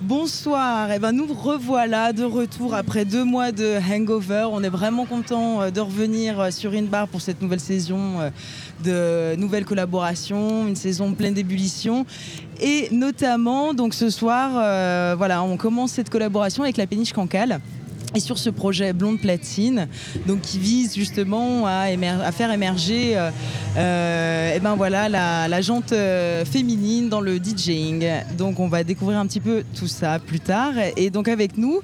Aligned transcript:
Bonsoir, 0.00 0.90
et 0.90 0.98
ben 0.98 1.12
nous 1.12 1.32
revoilà 1.32 2.12
de 2.12 2.24
retour 2.24 2.74
après 2.74 3.04
deux 3.04 3.22
mois 3.22 3.52
de 3.52 3.78
hangover. 3.88 4.48
On 4.50 4.64
est 4.64 4.68
vraiment 4.68 5.04
content 5.06 5.62
euh, 5.62 5.70
de 5.70 5.78
revenir 5.80 6.40
euh, 6.40 6.50
sur 6.50 6.72
Inbar 6.72 7.06
pour 7.06 7.20
cette 7.20 7.40
nouvelle 7.40 7.60
saison 7.60 8.20
euh, 8.20 8.30
de 8.82 9.36
nouvelles 9.40 9.64
collaborations, 9.64 10.66
une 10.66 10.74
saison 10.74 11.14
pleine 11.14 11.34
d'ébullition. 11.34 12.04
Et 12.60 12.88
notamment, 12.90 13.74
donc 13.74 13.94
ce 13.94 14.10
soir, 14.10 14.50
voilà, 15.16 15.44
on 15.44 15.56
commence 15.56 15.92
cette 15.92 16.10
collaboration 16.10 16.64
avec 16.64 16.76
la 16.76 16.88
péniche 16.88 17.12
Cancale 17.12 17.60
et 18.14 18.20
sur 18.20 18.38
ce 18.38 18.50
projet 18.50 18.92
Blonde 18.92 19.20
Platine, 19.20 19.88
donc 20.26 20.40
qui 20.42 20.58
vise 20.58 20.94
justement 20.94 21.66
à, 21.66 21.86
à 22.24 22.32
faire 22.32 22.52
émerger 22.52 23.16
euh, 23.16 23.30
euh, 23.76 24.52
eh 24.54 24.60
ben 24.60 24.74
voilà, 24.74 25.08
la, 25.08 25.48
la 25.48 25.60
jante 25.60 25.92
euh, 25.92 26.44
féminine 26.44 27.08
dans 27.08 27.20
le 27.20 27.38
DJing. 27.38 28.06
Donc 28.36 28.60
on 28.60 28.68
va 28.68 28.84
découvrir 28.84 29.18
un 29.18 29.26
petit 29.26 29.40
peu 29.40 29.64
tout 29.78 29.88
ça 29.88 30.18
plus 30.18 30.40
tard. 30.40 30.72
Et 30.96 31.10
donc 31.10 31.28
avec 31.28 31.56
nous, 31.56 31.80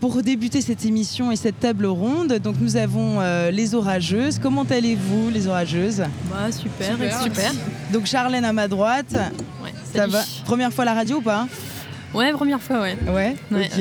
pour 0.00 0.22
débuter 0.22 0.60
cette 0.60 0.84
émission 0.84 1.32
et 1.32 1.36
cette 1.36 1.58
table 1.58 1.86
ronde, 1.86 2.34
donc 2.38 2.56
nous 2.60 2.76
avons 2.76 3.18
les 3.50 3.74
orageuses. 3.74 4.38
Comment 4.38 4.62
allez-vous, 4.62 5.30
les 5.30 5.48
orageuses? 5.48 6.04
Bah, 6.30 6.52
super, 6.52 6.96
super, 7.22 7.52
Donc 7.92 8.06
Charlène 8.06 8.44
à 8.44 8.52
ma 8.52 8.68
droite. 8.68 9.14
Ouais, 9.62 9.74
ça 9.92 10.06
va? 10.06 10.22
Première 10.44 10.72
fois 10.72 10.82
à 10.82 10.86
la 10.86 10.94
radio 10.94 11.16
ou 11.16 11.22
pas? 11.22 11.48
Ouais, 12.14 12.30
première 12.32 12.62
fois, 12.62 12.80
ouais. 12.82 12.96
Ouais, 13.12 13.34
ok. 13.50 13.80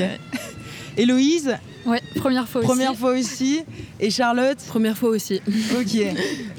Héloïse 0.97 1.57
Ouais, 1.85 2.01
première 2.15 2.47
fois 2.47 2.61
aussi. 2.61 2.69
Première 2.69 2.95
fois 2.95 3.11
aussi. 3.11 3.61
Et 3.99 4.09
Charlotte 4.09 4.57
Première 4.67 4.97
fois 4.97 5.09
aussi. 5.09 5.41
Ok. 5.77 5.95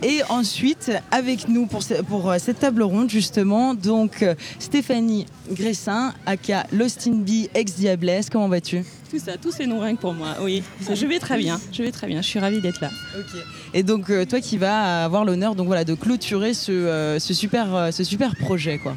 Et 0.02 0.20
ensuite, 0.28 0.92
avec 1.10 1.48
nous 1.48 1.66
pour, 1.66 1.82
pour 2.06 2.30
euh, 2.30 2.36
cette 2.38 2.58
table 2.58 2.82
ronde, 2.82 3.08
justement, 3.08 3.74
donc 3.74 4.22
euh, 4.22 4.34
Stéphanie 4.58 5.24
Gressin, 5.50 6.12
aka 6.26 6.66
Lost 6.72 7.06
in 7.06 7.16
Bee, 7.16 7.48
ex-Diablesse. 7.54 8.28
Comment 8.28 8.48
vas-tu? 8.48 8.84
Tout 9.10 9.18
ça, 9.18 9.38
tous 9.38 9.52
ces 9.52 9.66
noms 9.66 9.80
rien 9.80 9.94
pour 9.94 10.12
moi, 10.12 10.36
oui. 10.42 10.62
Je 10.92 11.06
vais 11.06 11.18
très 11.18 11.38
bien, 11.38 11.58
je 11.72 11.82
vais 11.82 11.92
très 11.92 12.06
bien, 12.06 12.20
je 12.20 12.26
suis 12.26 12.38
ravie 12.40 12.60
d'être 12.60 12.80
là. 12.80 12.90
Ok. 13.16 13.40
Et 13.72 13.82
donc, 13.82 14.10
euh, 14.10 14.26
toi 14.26 14.40
qui 14.40 14.58
vas 14.58 15.04
avoir 15.04 15.24
l'honneur 15.24 15.54
donc, 15.54 15.68
voilà, 15.68 15.84
de 15.84 15.94
clôturer 15.94 16.52
ce, 16.52 17.16
ce 17.18 17.32
super, 17.34 17.88
ce 17.92 18.04
super 18.04 18.36
projet, 18.36 18.78
quoi. 18.78 18.94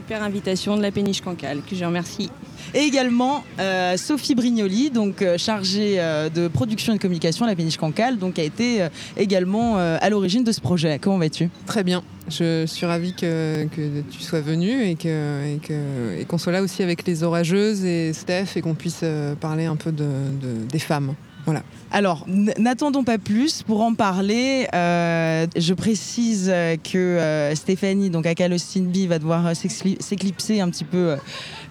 Super 0.00 0.22
invitation 0.22 0.78
de 0.78 0.82
la 0.82 0.90
péniche 0.90 1.20
Cancale, 1.20 1.60
que 1.68 1.76
je 1.76 1.84
remercie. 1.84 2.30
Et 2.72 2.78
également 2.78 3.44
euh, 3.58 3.98
Sophie 3.98 4.34
Brignoli, 4.34 4.88
donc 4.90 5.20
euh, 5.20 5.36
chargée 5.36 5.96
euh, 5.98 6.30
de 6.30 6.48
production 6.48 6.94
et 6.94 6.96
de 6.96 7.02
communication 7.02 7.44
à 7.44 7.48
la 7.48 7.54
péniche 7.54 7.76
Cancale, 7.76 8.16
donc 8.16 8.38
a 8.38 8.42
été 8.42 8.88
également 9.18 9.76
à 9.76 10.08
l'origine 10.08 10.42
de 10.42 10.52
ce 10.52 10.60
projet. 10.62 10.98
Comment 10.98 11.18
vas-tu? 11.18 11.50
Très 11.66 11.84
bien. 11.84 12.02
Je 12.30 12.64
suis 12.64 12.86
ravie 12.86 13.12
que, 13.12 13.66
tu 14.10 14.22
sois 14.22 14.40
venue 14.40 14.84
et 14.84 14.94
qu'on 14.94 16.18
et 16.18 16.24
qu'on 16.24 16.38
soit 16.38 16.52
là 16.52 16.62
aussi 16.62 16.82
avec 16.82 17.06
les 17.06 17.22
orageuses 17.22 17.84
et 17.84 18.14
Steph 18.14 18.56
et 18.56 18.62
qu'on 18.62 18.74
puisse 18.74 19.04
parler 19.38 19.66
un 19.66 19.76
peu 19.76 19.92
de, 19.92 20.06
des 20.70 20.78
femmes. 20.78 21.14
Alors, 21.92 22.24
n'attendons 22.28 23.02
pas 23.02 23.18
plus 23.18 23.64
pour 23.64 23.80
en 23.80 23.94
parler. 23.94 24.68
Euh, 24.74 25.46
je 25.56 25.74
précise 25.74 26.46
que 26.46 26.96
euh, 26.96 27.54
Stéphanie, 27.56 28.10
donc 28.10 28.26
à 28.26 28.34
B, 28.34 28.96
va 29.08 29.18
devoir 29.18 29.46
euh, 29.48 29.54
s'éclipser 29.54 30.60
un 30.60 30.70
petit 30.70 30.84
peu 30.84 31.16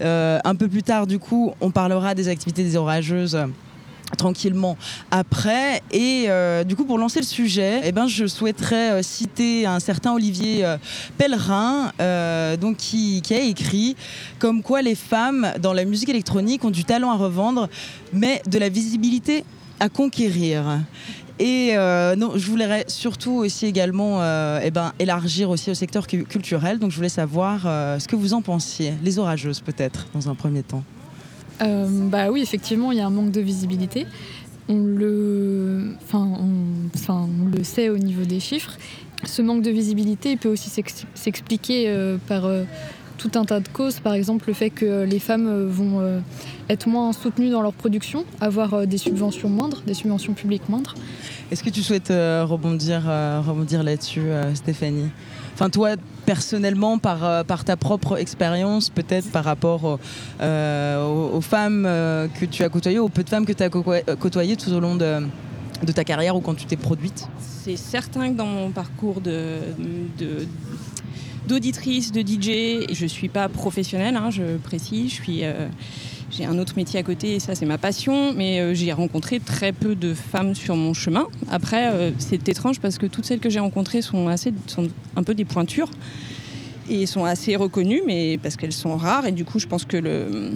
un 0.01 0.55
peu 0.55 0.67
plus 0.67 0.83
tard. 0.83 1.07
Du 1.07 1.19
coup, 1.19 1.53
on 1.61 1.71
parlera 1.71 2.15
des 2.15 2.27
activités 2.27 2.63
des 2.63 2.75
orageuses 2.75 3.39
tranquillement 4.17 4.75
après 5.11 5.83
et 5.91 6.29
du 6.65 6.75
coup 6.75 6.83
pour 6.83 6.97
lancer 6.97 7.19
le 7.19 7.25
sujet 7.27 7.81
eh 7.83 7.91
ben, 7.91 8.07
je 8.07 8.25
souhaiterais 8.25 9.03
citer 9.03 9.67
un 9.67 9.79
certain 9.79 10.13
Olivier 10.13 10.65
Pellerin 11.19 11.91
donc 12.59 12.77
qui, 12.77 13.21
a 13.29 13.39
écrit 13.39 13.95
comme 14.39 14.63
quoi 14.63 14.81
les 14.81 14.95
femmes 14.95 15.53
dans 15.61 15.73
la 15.73 15.85
musique 15.85 16.09
électronique 16.09 16.65
ont 16.65 16.71
du 16.71 16.85
talent 16.85 17.11
à 17.11 17.17
revendre 17.17 17.69
mais 18.11 18.41
de 18.47 18.57
la 18.57 18.69
visibilité 18.69 19.43
à 19.79 19.89
conquérir. 19.89 20.81
Et 21.39 21.69
euh, 21.73 22.17
non, 22.17 22.33
je 22.35 22.45
voulais 22.49 22.83
surtout 22.87 23.31
aussi 23.31 23.65
également 23.65 24.21
euh, 24.21 24.59
eh 24.61 24.71
ben, 24.71 24.91
élargir 24.99 25.49
aussi 25.49 25.71
au 25.71 25.73
secteur 25.73 26.05
culturel. 26.05 26.79
Donc 26.79 26.91
je 26.91 26.97
voulais 26.97 27.07
savoir 27.07 27.63
euh, 27.65 27.97
ce 27.97 28.09
que 28.09 28.17
vous 28.17 28.33
en 28.33 28.41
pensiez, 28.41 28.93
les 29.03 29.19
orageuses 29.19 29.61
peut-être, 29.61 30.07
dans 30.13 30.29
un 30.29 30.35
premier 30.35 30.63
temps. 30.63 30.83
bah 31.61 32.29
oui, 32.29 32.41
effectivement, 32.41 32.91
il 32.91 32.97
y 32.97 33.01
a 33.01 33.07
un 33.07 33.09
manque 33.09 33.31
de 33.31 33.39
visibilité. 33.39 34.05
On 34.67 34.83
le, 34.83 35.95
enfin, 36.03 36.27
on, 36.39 37.13
on 37.13 37.57
le 37.57 37.63
sait 37.63 37.89
au 37.89 37.97
niveau 37.97 38.23
des 38.23 38.41
chiffres. 38.41 38.77
Ce 39.23 39.41
manque 39.41 39.63
de 39.63 39.71
visibilité 39.71 40.35
peut 40.35 40.49
aussi 40.49 40.69
s'expliquer 41.15 42.17
par 42.27 42.43
tout 43.19 43.31
un 43.35 43.45
tas 43.45 43.59
de 43.59 43.67
causes. 43.67 43.99
Par 43.99 44.13
exemple, 44.13 44.45
le 44.47 44.53
fait 44.53 44.71
que 44.71 45.03
les 45.03 45.19
femmes 45.19 45.67
vont 45.67 46.21
être 46.69 46.87
moins 46.87 47.11
soutenues 47.13 47.49
dans 47.49 47.61
leur 47.61 47.73
production, 47.73 48.25
avoir 48.39 48.73
euh, 48.73 48.85
des 48.85 48.99
subventions 48.99 49.49
moindres, 49.49 49.81
des 49.85 49.95
subventions 49.95 50.33
publiques 50.33 50.69
moindres. 50.69 50.93
Est-ce 51.51 51.63
que 51.63 51.71
tu 51.71 51.81
souhaites 51.81 52.11
euh, 52.11 52.45
rebondir, 52.47 53.03
euh, 53.07 53.41
rebondir 53.45 53.81
là-dessus, 53.83 54.27
Stéphanie? 54.53 55.09
Enfin, 55.55 55.69
toi, 55.69 55.95
personnellement, 56.25 56.99
par, 56.99 57.43
par 57.43 57.65
ta 57.65 57.75
propre 57.75 58.17
expérience, 58.17 58.89
peut-être 58.89 59.29
par 59.31 59.43
rapport 59.43 59.83
aux, 59.83 61.41
femmes 61.41 61.83
que 61.83 62.45
tu 62.45 62.63
as 62.63 62.69
côtoyées, 62.69 62.99
aux 62.99 63.09
peu 63.09 63.23
de 63.23 63.29
femmes 63.29 63.45
que 63.45 63.51
tu 63.51 63.63
as 63.63 63.69
côtoyées 63.69 64.55
tout 64.55 64.71
au 64.71 64.79
long 64.79 64.95
de, 64.95 65.21
de 65.83 65.91
ta 65.91 66.05
carrière 66.05 66.37
ou 66.37 66.39
quand 66.39 66.53
tu 66.53 66.65
t'es 66.65 66.77
produite? 66.77 67.27
C'est 67.39 67.75
certain 67.75 68.29
que 68.29 68.37
dans 68.37 68.45
mon 68.45 68.69
parcours 68.71 69.19
de, 69.19 69.57
d'auditrice, 71.49 72.11
de, 72.11 72.21
DJ, 72.21 72.93
je 72.93 73.03
ne 73.03 73.07
suis 73.09 73.27
pas 73.27 73.49
professionnelle, 73.49 74.15
hein, 74.15 74.29
je 74.29 74.57
précise, 74.57 75.11
suis 75.11 75.43
j'ai 76.31 76.45
un 76.45 76.57
autre 76.59 76.73
métier 76.75 76.99
à 76.99 77.03
côté 77.03 77.35
et 77.35 77.39
ça 77.39 77.55
c'est 77.55 77.65
ma 77.65 77.77
passion, 77.77 78.33
mais 78.33 78.59
euh, 78.59 78.73
j'ai 78.73 78.91
rencontré 78.93 79.39
très 79.39 79.71
peu 79.71 79.95
de 79.95 80.13
femmes 80.13 80.53
sur 80.53 80.75
mon 80.75 80.93
chemin. 80.93 81.27
Après, 81.49 81.91
euh, 81.91 82.11
c'est 82.19 82.47
étrange 82.47 82.79
parce 82.79 82.97
que 82.97 83.05
toutes 83.05 83.25
celles 83.25 83.39
que 83.39 83.49
j'ai 83.49 83.59
rencontrées 83.59 84.01
sont, 84.01 84.27
assez, 84.27 84.53
sont 84.67 84.87
un 85.15 85.23
peu 85.23 85.33
des 85.33 85.45
pointures 85.45 85.89
et 86.89 87.05
sont 87.05 87.25
assez 87.25 87.55
reconnues, 87.55 88.01
mais 88.05 88.37
parce 88.37 88.57
qu'elles 88.57 88.73
sont 88.73 88.95
rares. 88.95 89.25
Et 89.25 89.31
du 89.31 89.43
coup 89.43 89.59
je 89.59 89.67
pense 89.67 89.85
que 89.85 89.97
le, 89.97 90.51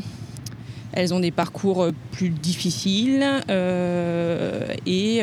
elles 0.92 1.14
ont 1.14 1.20
des 1.20 1.32
parcours 1.32 1.88
plus 2.12 2.30
difficiles 2.30 3.26
euh, 3.50 4.68
et, 4.86 5.22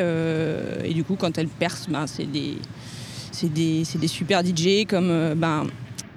et, 0.84 0.94
du 0.94 1.04
coup 1.04 1.14
quand 1.14 1.38
elles 1.38 1.48
percent, 1.48 1.90
ben, 1.90 2.06
c'est 2.06 2.30
des, 2.30 2.56
des, 3.48 3.82
des, 3.98 4.08
super 4.08 4.44
DJ 4.44 4.86
comme 4.86 5.34
ben, 5.34 5.66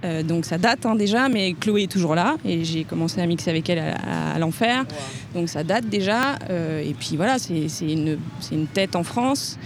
euh, 0.04 0.22
donc 0.22 0.46
ça 0.46 0.58
date 0.58 0.86
hein, 0.86 0.96
déjà, 0.96 1.30
mais 1.30 1.54
Chloé 1.54 1.84
est 1.84 1.92
toujours 1.92 2.16
là 2.16 2.36
et 2.44 2.66
j'ai 2.66 2.84
commencé 2.84 3.22
à 3.22 3.26
mixer 3.26 3.50
avec 3.50 3.70
elle 3.70 3.80
à, 3.80 4.38
l'enfer. 4.40 4.86
Donc 5.34 5.50
ça 5.50 5.64
date 5.64 5.88
déjà. 5.88 6.38
Euh, 6.50 6.82
et 6.82 6.94
puis 6.94 7.16
voilà, 7.16 7.38
c'est 7.40 7.68
une, 7.82 8.18
une, 8.52 8.68
tête 8.68 8.96
en 8.96 9.04
France. 9.04 9.58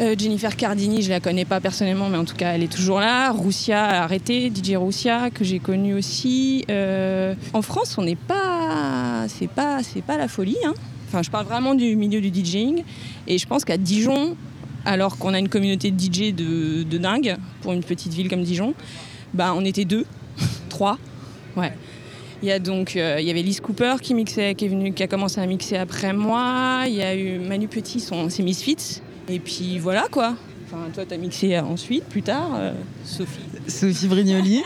Euh, 0.00 0.16
Jennifer 0.18 0.56
Cardini, 0.56 1.02
je 1.02 1.10
la 1.10 1.20
connais 1.20 1.44
pas 1.44 1.60
personnellement, 1.60 2.08
mais 2.08 2.18
en 2.18 2.24
tout 2.24 2.34
cas, 2.34 2.52
elle 2.52 2.62
est 2.62 2.72
toujours 2.72 2.98
là. 2.98 3.30
Roussia 3.30 3.84
a 3.84 4.02
arrêté, 4.02 4.50
DJ 4.50 4.74
Roussia, 4.74 5.30
que 5.30 5.44
j'ai 5.44 5.58
connu 5.58 5.94
aussi. 5.94 6.64
en 6.68 7.62
France, 7.62 7.96
on 7.98 8.02
n'est 8.02 8.16
pas, 8.16 9.26
c'est 9.28 9.50
pas, 9.50 9.82
c'est 9.82 10.02
pas 10.02 10.16
la 10.16 10.28
folie. 10.28 10.56
Hein. 10.66 10.74
Enfin, 11.08 11.22
je 11.22 11.30
parle 11.30 11.46
vraiment 11.46 11.74
du 11.74 11.94
milieu 11.94 12.20
du 12.20 12.34
DJing, 12.34 12.82
et 13.28 13.38
je 13.38 13.46
pense 13.46 13.64
qu'à 13.64 13.76
Dijon, 13.76 14.36
alors 14.84 15.18
qu'on 15.18 15.34
a 15.34 15.38
une 15.38 15.48
communauté 15.48 15.90
de 15.90 15.98
DJ 15.98 16.34
de, 16.34 16.82
de 16.82 16.98
dingue 16.98 17.36
pour 17.62 17.72
une 17.72 17.82
petite 17.82 18.12
ville 18.12 18.28
comme 18.28 18.42
Dijon, 18.42 18.74
bah, 19.32 19.52
on 19.56 19.64
était 19.64 19.84
deux, 19.84 20.06
trois. 20.68 20.98
Ouais. 21.56 21.72
Il 22.42 22.48
y 22.48 22.52
a 22.52 22.58
donc 22.58 22.96
euh, 22.96 23.16
il 23.20 23.26
y 23.26 23.30
avait 23.30 23.42
Lise 23.42 23.60
Cooper 23.60 23.94
qui 24.02 24.12
mixait, 24.12 24.54
qui 24.54 24.66
est 24.66 24.68
venu, 24.68 24.92
qui 24.92 25.02
a 25.02 25.06
commencé 25.06 25.40
à 25.40 25.46
mixer 25.46 25.76
après 25.76 26.12
moi. 26.12 26.82
Il 26.86 26.94
y 26.94 27.02
a 27.02 27.14
eu 27.14 27.38
Manu 27.38 27.68
Petit, 27.68 28.00
son, 28.00 28.28
c'est 28.28 28.42
Misfits. 28.42 29.00
Et 29.28 29.38
puis 29.38 29.78
voilà 29.78 30.08
quoi. 30.10 30.34
Enfin, 30.66 30.90
toi, 30.92 31.04
t'as 31.08 31.16
mixé 31.16 31.58
ensuite, 31.58 32.04
plus 32.04 32.22
tard, 32.22 32.50
euh, 32.56 32.72
Sophie. 33.04 33.40
Sophie 33.68 34.08
Brignoli. 34.08 34.62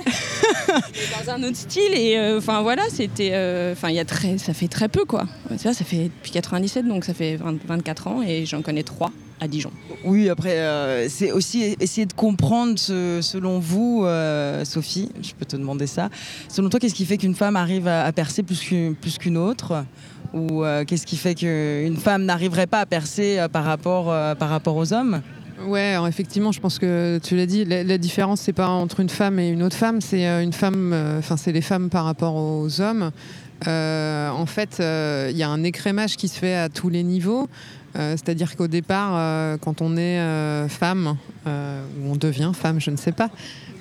dans 0.69 1.33
un 1.33 1.43
autre 1.45 1.57
style 1.57 1.93
et 1.95 2.17
euh, 2.17 2.39
enfin 2.39 2.63
voilà, 2.63 2.83
c'était, 2.89 3.31
enfin 3.73 3.91
il 3.91 3.95
y 3.95 4.01
a 4.01 4.05
très, 4.05 4.39
ça 4.39 4.55
fait 4.55 4.69
très 4.69 4.89
peu 4.89 5.05
quoi. 5.05 5.27
Ça, 5.57 5.73
ça 5.73 5.85
fait 5.85 6.05
depuis 6.05 6.33
97 6.33 6.87
donc 6.87 7.05
ça 7.05 7.15
fait 7.15 7.37
24 7.37 8.07
ans 8.09 8.23
et 8.27 8.45
j'en 8.45 8.63
connais 8.63 8.83
trois 8.83 9.13
à 9.41 9.49
Dijon. 9.49 9.71
Oui, 10.05 10.29
après, 10.29 10.59
euh, 10.59 11.09
c'est 11.09 11.33
aussi 11.33 11.77
essayer 11.81 12.07
de 12.07 12.13
comprendre, 12.13 12.79
selon 12.79 13.59
vous, 13.59 14.03
euh, 14.05 14.65
Sophie, 14.65 15.11
je 15.23 15.33
peux 15.33 15.45
te 15.45 15.57
demander 15.57 15.87
ça. 15.87 16.09
Selon 16.49 16.69
toi, 16.69 16.81
qu'est-ce 16.81 16.95
qui 16.95 17.05
fait 17.05 17.19
qu'une 17.19 17.35
femme 17.35 17.57
arrive 17.57 17.89
à, 17.89 18.11
percer 18.13 18.43
plus 18.43 19.19
qu'une 19.19 19.37
autre? 19.37 19.85
Ou 20.35 20.65
euh, 20.65 20.85
qu'est-ce 20.85 21.07
qui 21.07 21.17
fait 21.17 21.35
qu'une 21.35 21.97
femme 21.97 22.25
n'arriverait 22.25 22.67
pas 22.67 22.81
à 22.81 22.87
percer 22.87 23.45
par, 23.53 23.65
rapport, 23.65 24.07
par 24.37 24.49
rapport 24.49 24.77
aux 24.77 24.93
hommes? 24.93 25.23
Ouais, 25.67 25.97
effectivement, 26.07 26.53
je 26.53 26.61
pense 26.61 26.79
que 26.79 27.19
tu 27.23 27.37
l'as 27.37 27.47
dit, 27.47 27.65
la, 27.65 27.83
la 27.83 27.99
différence, 27.99 28.43
c'est 28.43 28.53
pas 28.53 28.69
entre 28.69 29.01
une 29.01 29.09
femme 29.09 29.41
et 29.41 29.49
une 29.49 29.63
autre 29.65 29.77
femme, 29.77 30.01
c'est 30.01 30.25
une 30.25 30.53
femme, 30.53 30.95
enfin, 31.19 31.37
c'est 31.37 31.51
les 31.51 31.63
femmes 31.63 31.91
par 31.91 32.05
rapport 32.05 32.37
aux 32.37 32.81
hommes. 32.81 33.11
en 33.67 34.47
fait, 34.47 34.77
il 34.79 35.37
y 35.37 35.43
a 35.43 35.49
un 35.49 35.65
écrémage 35.65 36.17
qui 36.17 36.29
se 36.29 36.39
fait 36.39 36.55
à 36.55 36.69
tous 36.69 36.89
les 36.89 37.03
niveaux. 37.03 37.49
C'est-à-dire 37.95 38.57
qu'au 38.57 38.69
départ, 38.69 39.59
quand 39.61 39.83
on 39.83 39.97
est 39.97 40.69
femme, 40.69 41.17
ou 41.47 42.13
on 42.13 42.17
devient 42.17 42.53
femme, 42.55 42.81
je 42.81 42.91
ne 42.91 42.97
sais 42.97 43.13
pas, 43.13 43.31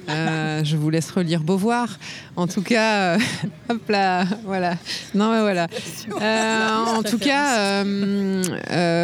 euh, 0.09 0.63
je 0.63 0.77
vous 0.77 0.89
laisse 0.89 1.11
relire 1.11 1.41
Beauvoir. 1.41 1.89
En 2.35 2.47
tout 2.47 2.61
cas, 2.61 3.15
euh, 3.15 3.19
hop 3.69 3.89
là, 3.89 4.25
voilà. 4.45 4.75
Non, 5.13 5.31
mais 5.31 5.41
voilà. 5.41 5.67
Euh, 6.21 6.97
en 6.97 7.03
tout 7.03 7.17
cas, 7.17 7.83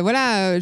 voilà. 0.01 0.57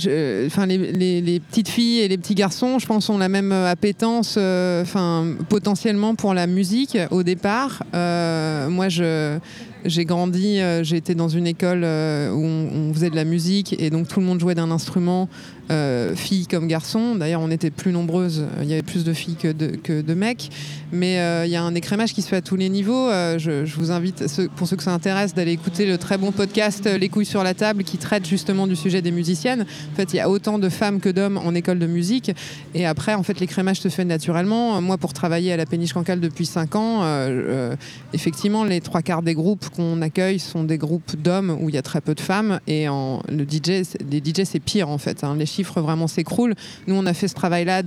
Enfin, 0.48 0.66
les, 0.66 1.22
les, 1.22 1.40
petites 1.40 1.70
filles 1.70 2.00
et 2.00 2.08
les 2.08 2.18
petits 2.18 2.36
garçons, 2.36 2.80
je 2.80 2.86
pense, 2.86 3.10
ont 3.10 3.18
la 3.18 3.30
même 3.30 3.52
appétence, 3.52 4.38
enfin, 4.38 5.28
potentiellement 5.50 6.16
pour 6.16 6.34
la 6.34 6.48
musique 6.48 6.98
au 7.12 7.24
départ. 7.24 7.84
moi, 7.94 8.90
je 8.90 9.38
j'ai 9.86 10.06
grandi, 10.06 10.60
euh, 10.60 10.84
j'ai 10.84 10.98
été 10.98 11.16
dans 11.16 11.30
une 11.30 11.48
école 11.48 11.82
euh, 11.84 12.32
où 12.32 12.44
on, 12.44 12.94
faisait 12.94 13.10
de 13.10 13.16
la 13.16 13.26
musique 13.26 13.76
et 13.80 13.90
donc 13.90 14.08
tout 14.08 14.20
le 14.20 14.26
monde 14.26 14.40
jouait 14.40 14.56
d'un 14.56 14.72
instrument, 14.72 15.30
euh, 15.72 16.16
filles 16.16 16.48
comme 16.48 16.68
garçons. 16.68 17.16
D'ailleurs, 17.16 17.42
on 17.42 17.50
était 17.52 17.72
plus 17.72 17.92
nombreuses, 17.92 18.46
il 18.62 18.68
y 18.68 18.74
avait 18.74 18.82
plus 18.82 19.04
de 19.04 19.14
filles 19.14 19.36
que 19.36 19.52
de, 20.02 20.14
mecs. 20.14 20.50
Mais 20.92 21.16
il 21.46 21.52
y 21.52 21.56
a 21.56 21.64
un 21.64 21.74
écrémage 21.74 22.14
qui 22.14 22.22
se 22.22 22.28
fait 22.28 22.38
à 22.38 22.42
tous 22.42 22.58
les 22.58 22.70
niveaux. 22.70 23.10
Je, 23.38 23.64
vous 23.76 23.92
invite, 23.92 24.26
pour 24.56 24.68
ceux 24.68 24.76
que 24.76 24.84
ça 24.84 24.94
intéresse, 24.94 25.34
d'aller 25.34 25.54
écouter 25.54 25.86
le 25.86 25.98
très 25.98 26.18
bon 26.18 26.32
podcast 26.32 26.86
Les 26.86 27.10
couilles 27.10 27.26
sur 27.26 27.44
la 27.44 27.54
table 27.54 27.84
qui 27.84 27.98
traite 27.98 28.28
justement 28.28 28.68
du 28.68 28.76
sujet 28.76 29.02
des 29.02 29.12
musiciennes. 29.12 29.62
En 29.62 29.96
fait, 29.96 30.14
il 30.14 30.18
y 30.18 30.20
a 30.20 30.30
autant 30.30 30.60
de 30.60 30.70
femmes 30.70 31.00
que 31.00 31.10
d'hommes 31.10 31.38
en 31.38 31.56
école 31.56 31.80
de 31.80 31.88
musique. 31.88 32.32
Et 32.76 32.86
après, 32.86 33.14
en 33.14 33.24
fait, 33.24 33.40
l'écrémage 33.40 33.80
se 33.80 33.88
fait 33.88 34.06
naturellement. 34.06 34.82
Moi, 34.82 34.98
pour 34.98 35.14
travailler 35.14 35.54
à 35.54 35.58
la 35.58 35.66
péniche 35.66 35.94
cancale 35.94 36.20
depuis 36.20 36.46
5 36.46 36.76
ans, 36.76 37.06
effectivement, 38.14 38.66
les 38.66 38.82
trois 38.82 39.02
quarts 39.02 39.22
des 39.22 39.34
groupes 39.34 39.70
qu'on 39.70 40.02
accueille 40.02 40.40
sont 40.40 40.64
des 40.64 40.78
groupes 40.78 41.16
d'hommes 41.16 41.58
où 41.60 41.70
il 41.70 41.76
y 41.76 41.78
a 41.78 41.82
très 41.82 42.02
peu 42.02 42.16
de 42.16 42.20
femmes. 42.20 42.60
Et 42.68 42.88
le 42.88 43.44
DJ, 43.44 43.84
les 44.10 44.20
DJ, 44.20 44.44
c'est 44.46 44.60
pire 44.60 44.90
en 44.90 44.98
fait. 44.98 45.24
Hein. 45.24 45.36
Les 45.38 45.46
chiffres 45.46 45.61
vraiment. 45.64 46.08
Nous, 46.88 46.96
on 46.96 47.06
a 47.06 47.14
fait 47.14 47.28
ce 47.28 47.36
travail-là 47.36 47.84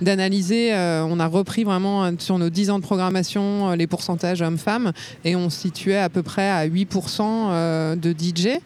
d'analyser. 0.00 0.74
Euh, 0.74 1.04
on 1.08 1.18
a 1.20 1.26
repris 1.26 1.64
vraiment 1.64 2.04
euh, 2.04 2.12
sur 2.18 2.38
nos 2.38 2.50
10 2.50 2.70
ans 2.70 2.78
de 2.78 2.84
programmation 2.84 3.70
euh, 3.70 3.76
les 3.76 3.86
pourcentages 3.86 4.42
hommes-femmes. 4.42 4.92
Et 5.24 5.36
on 5.36 5.50
situait 5.50 5.98
à 5.98 6.08
peu 6.08 6.22
près 6.22 6.48
à 6.48 6.66
8% 6.66 7.96
de 7.96 8.12
DJ 8.12 8.58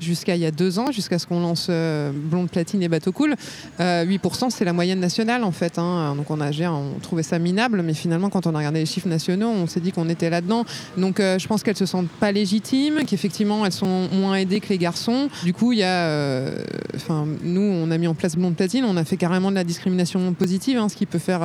jusqu'à 0.00 0.36
il 0.36 0.42
y 0.42 0.46
a 0.46 0.50
deux 0.50 0.78
ans, 0.78 0.92
jusqu'à 0.92 1.18
ce 1.18 1.26
qu'on 1.26 1.40
lance 1.40 1.68
euh, 1.70 2.10
Blonde 2.14 2.50
Platine 2.50 2.82
et 2.82 2.88
Bateau 2.88 3.12
Cool. 3.12 3.34
8%, 3.78 3.80
euh, 3.80 4.46
c'est 4.50 4.64
la 4.64 4.72
moyenne 4.72 5.00
nationale 5.00 5.44
en 5.44 5.52
fait. 5.52 5.78
Hein. 5.78 6.14
Donc 6.16 6.30
on 6.30 6.40
a 6.40 6.50
on 6.68 6.98
trouvait 7.00 7.22
ça 7.22 7.38
minable, 7.38 7.82
mais 7.82 7.94
finalement 7.94 8.30
quand 8.30 8.46
on 8.46 8.54
a 8.54 8.58
regardé 8.58 8.80
les 8.80 8.86
chiffres 8.86 9.08
nationaux, 9.08 9.48
on 9.48 9.66
s'est 9.66 9.80
dit 9.80 9.92
qu'on 9.92 10.08
était 10.08 10.30
là-dedans. 10.30 10.64
Donc 10.96 11.20
euh, 11.20 11.38
je 11.38 11.46
pense 11.46 11.62
qu'elles 11.62 11.76
se 11.76 11.86
sentent 11.86 12.08
pas 12.08 12.32
légitimes, 12.32 13.00
qu'effectivement 13.06 13.64
elles 13.64 13.72
sont 13.72 14.08
moins 14.12 14.36
aidées 14.36 14.60
que 14.60 14.68
les 14.68 14.78
garçons. 14.78 15.28
Du 15.44 15.52
coup, 15.52 15.72
y 15.72 15.82
a, 15.82 16.50
enfin 16.96 17.26
nous, 17.42 17.60
on 17.60 17.90
a 17.90 17.98
mis 17.98 18.06
en 18.06 18.14
place 18.14 18.36
Blonde 18.36 18.56
Platine, 18.56 18.84
on 18.84 18.96
a 18.96 19.04
fait 19.04 19.16
carrément 19.16 19.50
de 19.50 19.56
la 19.56 19.64
discrimination 19.64 20.32
positive, 20.34 20.78
hein, 20.78 20.88
ce 20.88 20.96
qui 20.96 21.06
peut 21.06 21.18
faire 21.18 21.42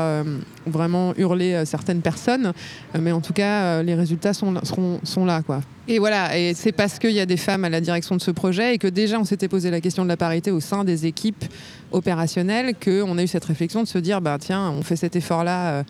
vraiment 0.66 1.13
hurler 1.18 1.63
certaines 1.66 2.02
personnes. 2.02 2.54
mais 3.00 3.12
en 3.12 3.22
tout 3.22 3.34
cas, 3.34 3.84
les 3.84 3.96
résultats 3.96 4.34
sont, 4.34 4.54
sont 5.04 5.25
là, 5.25 5.42
quoi. 5.42 5.62
Et 5.88 6.00
voilà, 6.00 6.38
et 6.38 6.56
c'est 6.56 6.72
parce 6.72 6.98
qu'il 6.98 7.12
y 7.12 7.20
a 7.20 7.28
des 7.28 7.38
femmes 7.38 7.64
à 7.64 7.70
la 7.70 7.80
direction 7.80 8.16
de 8.16 8.22
ce 8.22 8.32
projet 8.32 8.74
et 8.74 8.78
que 8.80 8.88
déjà 8.88 9.20
on 9.20 9.24
s'était 9.24 9.48
posé 9.48 9.70
la 9.70 9.82
question 9.82 10.04
de 10.04 10.10
la 10.10 10.18
parité 10.18 10.50
au 10.50 10.60
sein 10.60 10.84
des 10.84 11.06
équipes 11.06 11.46
opérationnelles 11.92 12.74
qu'on 12.74 13.18
a 13.20 13.24
eu 13.24 13.28
cette 13.28 13.46
réflexion 13.46 13.84
de 13.84 13.88
se 13.88 14.00
dire, 14.00 14.20
bah 14.20 14.38
tiens, 14.40 14.72
on 14.72 14.82
fait 14.82 14.96
cet 14.96 15.16
effort-là. 15.16 15.70
Euh, 15.70 15.84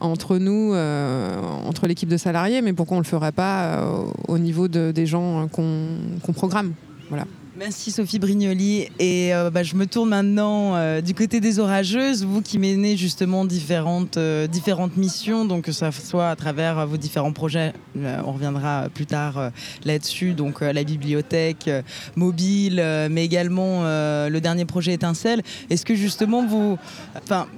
entre 0.00 0.38
nous, 0.38 0.74
euh, 0.74 1.40
entre 1.66 1.86
l'équipe 1.86 2.08
de 2.08 2.16
salariés, 2.16 2.62
mais 2.62 2.72
pourquoi 2.72 2.96
on 2.96 3.00
ne 3.00 3.04
le 3.04 3.08
ferait 3.08 3.30
pas 3.30 3.64
euh, 3.64 4.02
au 4.26 4.38
niveau 4.38 4.66
des 4.66 5.06
gens 5.06 5.46
qu'on 5.46 6.32
programme 6.34 6.72
voilà. 7.08 7.26
Merci 7.56 7.92
Sophie 7.92 8.18
Brignoli. 8.18 8.88
Et 8.98 9.32
euh, 9.32 9.48
bah, 9.48 9.62
je 9.62 9.76
me 9.76 9.86
tourne 9.86 10.08
maintenant 10.08 10.74
euh, 10.74 11.00
du 11.00 11.14
côté 11.14 11.38
des 11.38 11.60
orageuses, 11.60 12.24
vous 12.24 12.42
qui 12.42 12.58
menez 12.58 12.96
justement 12.96 13.44
différentes, 13.44 14.16
euh, 14.16 14.48
différentes 14.48 14.96
missions, 14.96 15.44
donc 15.44 15.62
que 15.62 15.70
ce 15.70 15.88
soit 15.92 16.30
à 16.30 16.34
travers 16.34 16.84
vos 16.84 16.96
différents 16.96 17.32
projets, 17.32 17.72
on 17.96 18.32
reviendra 18.32 18.88
plus 18.92 19.06
tard 19.06 19.52
là-dessus, 19.84 20.32
donc 20.32 20.62
la 20.62 20.82
bibliothèque 20.82 21.70
mobile, 22.16 22.84
mais 23.10 23.24
également 23.24 23.82
le 23.84 24.38
dernier 24.40 24.64
projet 24.64 24.92
Étincelle. 24.94 25.42
Est-ce 25.70 25.84
que 25.84 25.94
justement 25.94 26.44
vous, 26.44 26.76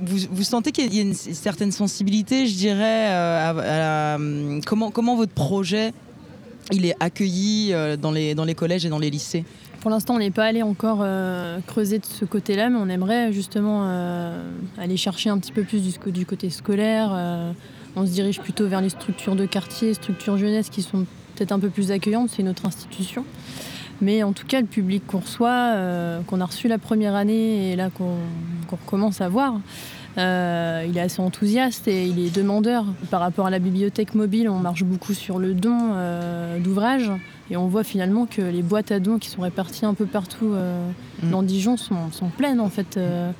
vous, 0.02 0.18
vous 0.30 0.42
sentez 0.42 0.72
qu'il 0.72 0.94
y 0.94 0.98
a 0.98 1.02
une 1.02 1.14
certaine 1.14 1.72
sensibilité, 1.72 2.46
je 2.46 2.54
dirais, 2.54 3.06
à, 3.08 4.18
comment, 4.66 4.90
comment 4.90 5.16
votre 5.16 5.32
projet 5.32 5.92
il 6.72 6.84
est 6.84 6.96
accueilli 7.00 7.72
dans 8.00 8.10
les, 8.10 8.34
dans 8.34 8.44
les 8.44 8.54
collèges 8.54 8.84
et 8.84 8.90
dans 8.90 8.98
les 8.98 9.10
lycées? 9.10 9.44
Pour 9.86 9.92
l'instant, 9.92 10.16
on 10.16 10.18
n'est 10.18 10.32
pas 10.32 10.46
allé 10.46 10.64
encore 10.64 10.98
euh, 11.02 11.60
creuser 11.64 12.00
de 12.00 12.04
ce 12.04 12.24
côté-là, 12.24 12.70
mais 12.70 12.76
on 12.76 12.88
aimerait 12.88 13.32
justement 13.32 13.84
euh, 13.84 14.42
aller 14.78 14.96
chercher 14.96 15.30
un 15.30 15.38
petit 15.38 15.52
peu 15.52 15.62
plus 15.62 15.80
du, 16.10 16.26
côté 16.26 16.50
scolaire. 16.50 17.12
Euh, 17.14 17.52
on 17.94 18.04
se 18.04 18.10
dirige 18.10 18.40
plutôt 18.40 18.66
vers 18.66 18.80
les 18.80 18.88
structures 18.88 19.36
de 19.36 19.46
quartier, 19.46 19.94
structures 19.94 20.38
jeunesse 20.38 20.70
qui 20.70 20.82
sont 20.82 21.06
peut-être 21.36 21.52
un 21.52 21.60
peu 21.60 21.68
plus 21.68 21.92
accueillantes. 21.92 22.30
C'est 22.30 22.42
notre 22.42 22.66
institution. 22.66 23.24
Mais 24.00 24.24
en 24.24 24.32
tout 24.32 24.44
cas, 24.44 24.60
le 24.60 24.66
public 24.66 25.06
qu'on 25.06 25.20
reçoit, 25.20 25.76
qu'on 26.26 26.40
a 26.40 26.46
reçu 26.46 26.66
la 26.66 26.78
première 26.78 27.14
année 27.14 27.70
et 27.70 27.76
là 27.76 27.88
qu'on 27.88 28.16
recommence 28.68 29.20
à 29.20 29.28
voir, 29.28 29.54
il 30.16 30.96
est 30.96 31.00
assez 31.00 31.22
enthousiaste 31.22 31.86
et 31.86 32.06
il 32.06 32.18
est 32.18 32.34
demandeur. 32.34 32.86
Par 33.12 33.20
rapport 33.20 33.46
à 33.46 33.50
la 33.50 33.60
bibliothèque 33.60 34.16
mobile, 34.16 34.48
on 34.48 34.58
marche 34.58 34.82
beaucoup 34.82 35.14
sur 35.14 35.38
le 35.38 35.54
don 35.54 35.94
d'ouvrages. 36.58 37.12
Et 37.50 37.56
on 37.56 37.68
voit 37.68 37.84
finalement 37.84 38.26
que 38.26 38.42
les 38.42 38.62
boîtes 38.62 38.90
à 38.90 38.98
dons 38.98 39.18
qui 39.18 39.28
sont 39.28 39.42
réparties 39.42 39.84
un 39.84 39.94
peu 39.94 40.06
partout 40.06 40.52
euh, 40.52 40.90
mm. 41.22 41.30
dans 41.30 41.42
Dijon 41.44 41.76
sont, 41.76 42.10
sont, 42.10 42.28
pleines 42.28 42.60
en 42.60 42.68
fait. 42.68 42.96
Euh. 42.96 43.30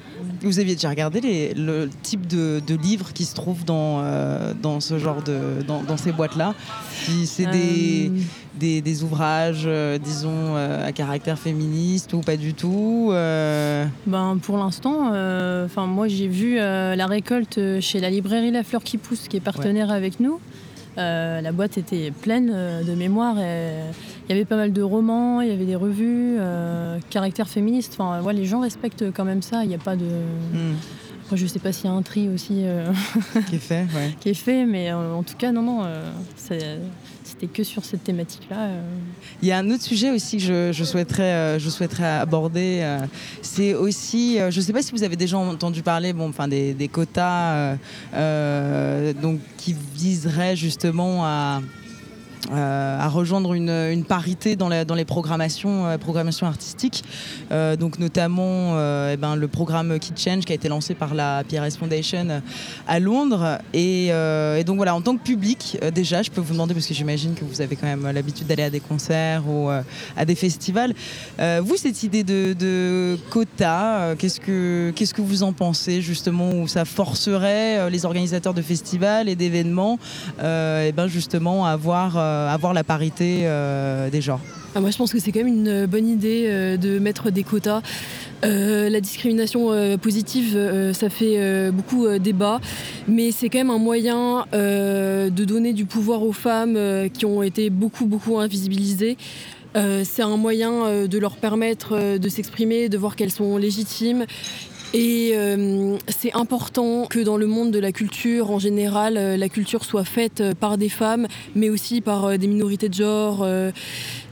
Vous 0.43 0.61
aviez 0.61 0.75
déjà 0.75 0.91
regardé 0.91 1.21
les, 1.21 1.55
le 1.55 1.89
type 2.03 2.27
de, 2.27 2.63
de, 2.65 2.75
livres 2.77 3.13
qui 3.13 3.25
se 3.25 3.35
trouvent 3.35 3.65
dans, 3.65 4.01
euh, 4.01 4.55
dans 4.63 4.79
ce 4.79 4.99
genre 4.99 5.23
de 5.23 5.63
dans, 5.67 5.83
dans 5.83 5.97
ces 5.97 6.13
boîtes-là? 6.13 6.55
C'est 7.25 7.47
des, 7.51 8.11
des, 8.55 8.81
des, 8.81 9.05
ouvrages, 9.05 9.69
disons, 10.03 10.57
à 10.57 10.91
caractère 10.93 11.39
féministe 11.39 12.15
ou 12.15 12.21
pas 12.21 12.37
du 12.37 12.53
tout 12.55 13.13
Ben 13.13 14.39
pour 14.43 14.57
l'instant, 14.57 15.09
enfin 15.65 15.87
moi 15.87 16.09
j'ai 16.09 16.27
vu 16.27 16.57
la 16.57 17.07
récolte 17.07 17.61
chez 17.81 18.01
la 18.01 18.11
librairie 18.11 18.51
La 18.51 18.65
Fleur 18.65 18.83
qui 18.83 18.99
pousse, 18.99 19.29
qui 19.29 19.37
est 19.37 19.41
partenaire 19.41 19.91
avec 19.91 20.21
nous. 20.21 20.41
Euh, 20.99 21.41
la 21.41 21.53
boîte 21.53 21.79
était 21.79 22.11
pleine 22.11 22.51
euh, 22.53 22.83
de 22.83 22.95
mémoires. 22.95 23.37
Il 23.39 24.31
y 24.31 24.33
avait 24.33 24.45
pas 24.45 24.57
mal 24.57 24.73
de 24.73 24.83
romans, 24.83 25.41
il 25.41 25.49
y 25.49 25.53
avait 25.53 25.67
des 25.67 25.77
revues, 25.77 26.37
euh, 26.39 26.99
caractère 27.11 27.49
féministe. 27.49 27.97
Enfin, 27.99 28.33
les 28.33 28.45
gens 28.45 28.61
respectent 28.61 29.13
quand 29.13 29.25
même 29.25 29.43
ça. 29.43 29.63
Il 29.63 29.69
n'y 29.69 29.75
a 29.75 29.79
pas 29.79 29.97
de. 29.97 30.05
Hmm. 30.05 30.75
je 31.33 31.43
ne 31.43 31.49
sais 31.49 31.59
pas 31.59 31.73
s'il 31.73 31.87
y 31.87 31.89
a 31.89 31.93
un 31.93 32.03
tri 32.03 32.29
aussi 32.29 32.65
qui 33.49 33.57
est 33.57 33.59
fait, 33.59 33.87
qui 34.21 34.31
est 34.31 34.35
fait, 34.35 34.65
mais 34.65 34.93
en 34.93 35.23
tout 35.23 35.37
cas, 35.37 35.53
non, 35.53 35.63
non, 35.63 35.85
c'était 37.27 37.49
que 37.49 37.65
sur 37.65 37.85
cette 37.85 38.05
thématique-là. 38.05 38.57
Euh. 38.57 38.83
Il 39.43 39.49
y 39.49 39.53
a 39.53 39.59
un 39.59 39.71
autre 39.71 39.83
sujet 39.83 40.11
aussi 40.11 40.39
que 40.39 40.71
je, 40.73 40.85
souhaiterais, 40.85 41.23
euh, 41.23 41.59
souhaiterais 41.59 42.07
aborder. 42.07 42.81
Euh, 42.83 43.01
c'est 43.43 43.75
aussi, 43.75 44.39
je 44.39 44.57
ne 44.57 44.65
sais 44.65 44.73
pas 44.73 44.83
si 44.83 44.93
vous 44.93 45.03
avez 45.03 45.17
déjà 45.17 45.37
entendu 45.37 45.83
parler 45.83 46.13
bon, 46.13 46.33
des 46.49 46.89
quotas 46.91 47.77
donc, 49.21 49.41
qui 49.57 49.75
viseraient 49.95 50.57
justement 50.57 51.25
à 51.25 51.61
euh, 52.53 53.01
à 53.01 53.09
rejoindre 53.09 53.55
une, 53.55 54.05
parité 54.05 54.55
dans, 54.55 54.69
les 54.69 55.05
programmations, 55.05 55.87
euh, 55.87 55.97
artistiques, 56.43 57.03
euh, 57.51 57.77
donc 57.77 57.99
notamment 57.99 58.75
eh 59.11 59.17
ben, 59.17 59.35
le 59.35 59.49
programme 59.49 59.99
Kid 59.99 60.17
Change 60.19 60.45
qui 60.45 60.53
a 60.53 60.55
été 60.55 60.69
lancé 60.69 60.95
par 60.95 61.15
la 61.15 61.43
PRS 61.45 61.77
Foundation 61.79 62.43
à 62.87 63.01
Londres. 63.01 63.59
Et, 63.75 64.11
donc 64.65 64.77
voilà, 64.77 64.95
en 64.95 65.01
tant 65.01 65.17
que 65.17 65.23
public, 65.23 65.79
déjà, 65.95 66.23
je 66.23 66.31
peux 66.31 66.41
vous 66.41 66.53
demander, 66.53 66.75
parce 66.75 66.87
que 66.87 66.95
j'imagine 66.95 67.35
que 67.35 67.45
vous 67.45 67.61
avez 67.61 67.75
quand 67.77 67.87
même 67.87 68.09
l'habitude 68.11 68.47
d'aller 68.47 68.65
à 68.65 68.71
des 68.71 68.81
concerts 68.81 69.43
ou 69.49 69.69
à 69.69 70.25
des 70.25 70.35
festivals, 70.35 70.95
vous, 71.39 71.77
cette 71.77 72.03
idée 72.03 72.23
de, 72.23 72.53
de 72.53 73.19
quota, 73.31 74.15
qu'est-ce 74.19 74.41
que 74.41 75.23
vous 75.23 75.43
en 75.43 75.53
pensez 75.53 76.01
justement, 76.01 76.51
où 76.51 76.69
ça 76.69 76.85
forcerait 76.85 77.91
les 77.91 78.05
organisateurs 78.05 78.55
de 78.55 78.63
festivals 78.63 79.29
et 79.29 79.35
d'événements, 79.35 79.99
eh 80.39 80.93
ben 80.93 81.07
justement 81.09 81.67
à 81.67 81.71
avoir 81.71 82.17
avoir 82.53 82.75
la 82.75 82.85
parité 82.85 83.43
euh, 83.45 84.11
des 84.11 84.21
genres 84.21 84.41
ah, 84.75 84.81
Moi, 84.81 84.91
je 84.91 84.97
pense 84.97 85.13
que 85.13 85.19
c'est 85.19 85.33
quand 85.33 85.45
même 85.45 85.67
une 85.67 85.87
bonne 85.87 86.09
idée 86.09 86.45
euh, 86.47 86.77
de 86.77 86.99
mettre 86.99 87.31
des 87.31 87.43
quotas. 87.43 87.83
la 88.43 89.01
discrimination 89.01 89.71
positive, 89.99 90.93
ça 90.93 91.09
fait 91.09 91.71
beaucoup 91.73 92.07
débat, 92.19 92.61
mais 93.09 93.33
c'est 93.33 93.49
quand 93.49 93.59
même 93.59 93.71
un 93.71 93.79
moyen 93.79 94.45
de 94.53 95.45
donner 95.45 95.73
du 95.73 95.85
pouvoir 95.85 96.23
aux 96.23 96.33
femmes 96.33 96.79
qui 97.13 97.25
ont 97.27 97.43
été 97.43 97.71
beaucoup, 97.71 98.07
beaucoup 98.07 98.39
invisibilisées. 98.39 99.17
c'est 99.75 100.23
un 100.23 100.37
moyen 100.37 101.07
de 101.07 101.19
leur 101.19 101.37
permettre 101.37 102.19
de 102.19 102.29
s'exprimer, 102.29 102.89
de 102.89 102.99
voir 102.99 103.17
qu'elles 103.17 103.33
sont 103.33 103.57
légitimes 103.57 104.27
Et 104.95 105.33
euh, 105.35 105.97
c'est 106.09 106.33
important 106.33 107.07
que 107.07 107.19
dans 107.19 107.37
le 107.37 107.47
monde 107.47 107.71
de 107.71 107.79
la 107.79 107.93
culture, 107.93 108.51
en 108.51 108.59
général, 108.59 109.17
euh, 109.17 109.37
la 109.37 109.49
culture 109.49 109.85
soit 109.85 110.05
faite 110.05 110.41
euh, 110.41 110.55
par 110.55 110.79
des 110.79 110.89
femmes, 110.89 111.27
mais 111.55 111.69
aussi 111.71 112.01
par 112.01 112.39
des 112.39 112.47
minorités 112.47 112.89
de 112.89 112.95
genre, 112.95 113.47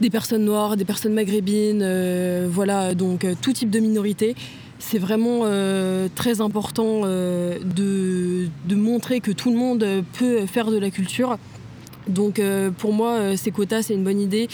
des 0.00 0.10
personnes 0.10 0.44
noires, 0.44 0.76
des 0.76 0.84
personnes 0.84 1.14
maghrébines, 1.14 2.46
voilà, 2.48 2.94
donc 2.94 3.26
tout 3.40 3.52
type 3.52 3.70
de 3.70 3.80
minorité. 3.80 4.34
C'est 4.78 4.98
vraiment 4.98 5.42
très 6.14 6.40
important 6.40 7.02
de, 7.02 8.48
de, 8.66 8.74
montrer 8.74 9.20
que 9.20 9.30
tout 9.30 9.50
le 9.50 9.56
monde 9.56 9.86
peut 10.18 10.46
faire 10.46 10.70
de 10.70 10.78
la 10.78 10.90
culture. 10.90 11.38
Donc 12.08 12.40
pour 12.78 12.92
moi, 12.92 13.36
ces 13.36 13.50
quotas, 13.50 13.82
c'est 13.82 13.94
une 13.94 14.04
bonne 14.04 14.20
idée 14.20 14.48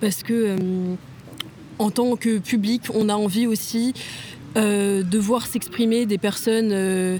parce 0.00 0.22
que 0.22 0.56
en 1.78 1.90
tant 1.90 2.16
que 2.16 2.38
public, 2.38 2.82
on 2.94 3.08
a 3.08 3.14
envie 3.14 3.46
aussi 3.46 3.94
de 4.56 5.18
voir 5.18 5.46
s'exprimer 5.46 6.06
des 6.06 6.18
personnes 6.18 6.70
euh, 6.72 7.18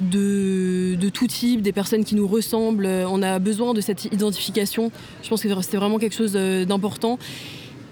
de, 0.00 1.08
tout 1.08 1.26
type, 1.26 1.62
des 1.62 1.72
personnes 1.72 2.04
qui 2.04 2.14
nous 2.14 2.26
ressemblent. 2.26 2.86
On 2.86 3.22
a 3.22 3.38
besoin 3.38 3.74
de 3.74 3.80
cette 3.80 4.04
identification. 4.06 4.90
Je 5.22 5.28
pense 5.28 5.42
que 5.42 5.48
c'est 5.62 5.76
vraiment 5.76 5.98
quelque 5.98 6.14
chose 6.14 6.34
euh, 6.34 6.64
d'important. 6.64 7.18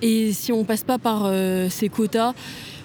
Et 0.02 0.32
si 0.32 0.52
on 0.52 0.64
passe 0.64 0.82
pas 0.82 0.98
par 0.98 1.30
ces 1.70 1.88
quotas, 1.88 2.34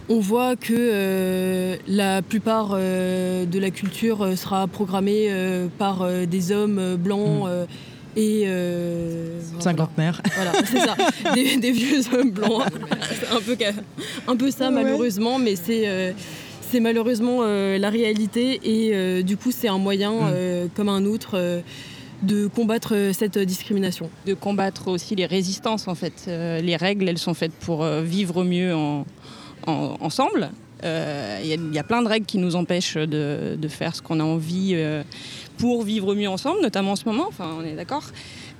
on 0.07 0.19
voit 0.19 0.55
que 0.55 1.77
la 1.87 2.21
plupart 2.21 2.69
de 2.77 3.59
la 3.59 3.71
culture 3.71 4.37
sera 4.37 4.67
programmée 4.67 5.29
par 5.77 6.07
des 6.27 6.51
hommes 6.53 6.95
blancs. 6.95 7.49
Mm 7.49 7.67
et 8.19 8.43
euh, 8.47 9.39
cinquantenaire. 9.59 10.21
Voilà, 10.35 10.51
c'est 10.65 10.79
ça, 10.79 10.95
des, 11.33 11.71
vieux 11.71 12.01
hommes 12.13 12.31
blancs. 12.31 12.63
c'est 13.09 13.31
un 13.31 13.39
peu, 13.39 13.57
un 14.27 14.35
peu 14.35 14.51
ça 14.51 14.69
malheureusement, 14.71 15.39
mais 15.39 15.55
c'est 15.55 15.87
euh, 15.87 16.11
c'est 16.69 16.81
malheureusement 16.81 17.39
euh, 17.41 17.77
la 17.77 17.89
réalité 17.89 18.59
et 18.63 18.93
euh, 18.93 19.23
du 19.23 19.37
coup 19.37 19.51
c'est 19.51 19.69
un 19.69 19.77
moyen 19.77 20.11
mm. 20.11 20.69
comme 20.75 20.89
un 20.89 21.05
autre 21.05 21.61
de 22.21 22.47
combattre 22.47 23.11
cette 23.13 23.39
discrimination. 23.39 24.09
De 24.25 24.33
combattre 24.33 24.89
aussi 24.89 25.15
les 25.15 25.25
résistances 25.25 25.87
en 25.87 25.95
fait. 25.95 26.25
les 26.27 26.75
règles, 26.75 27.07
elles 27.07 27.17
sont 27.17 27.33
faites 27.33 27.53
pour 27.53 27.85
vivre 27.85 28.43
mieux 28.43 28.75
en, 28.75 29.05
ensemble. 29.65 30.51
Il 30.83 31.45
y, 31.45 31.75
y, 31.75 31.79
a 31.79 31.83
plein 31.83 32.01
de 32.01 32.07
règles 32.07 32.25
qui 32.25 32.37
nous 32.37 32.55
empêchent 32.55 32.97
de, 32.97 33.57
faire 33.67 33.95
ce 33.95 34.01
qu'on 34.01 34.19
a 34.19 34.23
envie 34.23 34.75
pour 35.59 35.83
vivre 35.83 36.15
mieux 36.15 36.29
ensemble, 36.29 36.61
notamment 36.61 36.93
en 36.93 36.95
ce 36.95 37.05
moment, 37.05 37.25
enfin 37.27 37.53
on 37.59 37.63
est 37.63 37.75
d'accord. 37.75 38.03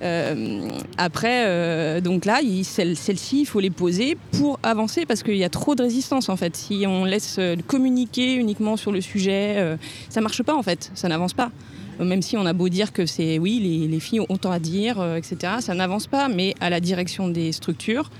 Euh, 0.02 0.68
après, 0.98 1.44
euh, 1.46 2.00
donc 2.00 2.24
là, 2.26 2.40
celles-ci, 2.62 3.40
il 3.40 3.46
faut 3.46 3.60
les 3.60 3.70
poser 3.70 4.16
pour 4.32 4.58
avancer 4.62 5.06
parce 5.06 5.22
qu'il 5.22 5.36
y 5.36 5.44
a 5.44 5.48
trop 5.48 5.74
de 5.74 5.82
résistance 5.82 6.28
en 6.28 6.36
fait. 6.36 6.56
Si 6.56 6.84
on 6.86 7.04
laisse 7.04 7.36
euh, 7.38 7.56
communiquer 7.66 8.34
uniquement 8.34 8.76
sur 8.76 8.92
le 8.92 9.00
sujet, 9.00 9.76
ça 10.08 10.20
marche 10.20 10.42
pas 10.42 10.54
en 10.54 10.62
fait, 10.62 10.90
ça 10.94 11.08
n'avance 11.08 11.32
pas. 11.32 11.50
Même 11.98 12.22
si 12.22 12.38
on 12.38 12.46
a 12.46 12.54
beau 12.54 12.70
dire 12.70 12.92
que 12.92 13.04
c'est 13.04 13.38
oui, 13.38 13.60
les, 13.60 13.88
les, 13.88 14.00
filles 14.00 14.20
ont 14.20 14.38
tant 14.38 14.52
à 14.52 14.58
dire, 14.58 15.02
etc., 15.16 15.54
ça 15.60 15.74
n'avance 15.74 16.06
pas. 16.06 16.28
Mais 16.28 16.54
à 16.60 16.70
la 16.70 16.80
direction 16.80 17.28
des 17.28 17.52
structures, 17.52 18.10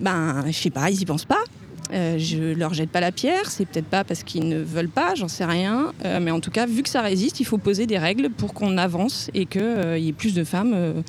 ben, 0.00 0.44
je 0.46 0.52
sais 0.52 0.70
pas, 0.70 0.90
ils 0.90 1.02
y 1.02 1.04
pensent 1.04 1.26
pas. 1.26 1.44
Euh, 1.92 2.18
je 2.18 2.52
leur 2.54 2.74
jette 2.74 2.90
pas 2.90 3.00
la 3.00 3.12
pierre, 3.12 3.50
c'est 3.50 3.64
peut-être 3.64 3.86
pas 3.86 4.02
parce 4.02 4.24
qu'ils 4.24 4.48
ne 4.48 4.58
veulent 4.58 4.88
pas, 4.88 5.14
j'en 5.14 5.28
sais 5.28 5.44
rien. 5.44 5.92
Euh, 6.04 6.18
mais 6.20 6.30
en 6.30 6.40
tout 6.40 6.50
cas, 6.50 6.66
vu 6.66 6.82
que 6.82 6.88
ça 6.88 7.00
résiste, 7.00 7.40
il 7.40 7.44
faut 7.44 7.58
poser 7.58 7.86
des 7.86 7.98
règles 7.98 8.30
pour 8.30 8.54
qu'on 8.54 8.76
avance 8.78 9.30
et 9.34 9.46
qu'il 9.46 9.60
euh, 9.62 9.98
y 9.98 10.08
ait 10.08 10.12
plus 10.12 10.34
de 10.34 10.44
femmes. 10.44 11.04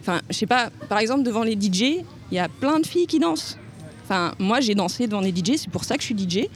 Enfin, 0.00 0.20
je 0.28 0.36
sais 0.36 0.46
pas, 0.46 0.70
par 0.88 0.98
exemple, 0.98 1.22
devant 1.22 1.42
les 1.42 1.54
DJ, 1.54 2.02
il 2.30 2.34
y 2.34 2.38
a 2.38 2.48
plein 2.48 2.80
de 2.80 2.86
filles 2.86 3.06
qui 3.06 3.18
dansent. 3.18 3.58
Enfin, 4.04 4.34
moi, 4.38 4.60
j'ai 4.60 4.74
dansé 4.74 5.06
devant 5.06 5.20
les 5.20 5.30
DJ, 5.30 5.56
c'est 5.56 5.70
pour 5.70 5.84
ça 5.84 5.96
que 5.96 6.02
je 6.02 6.06
suis 6.06 6.16
DJ. 6.18 6.48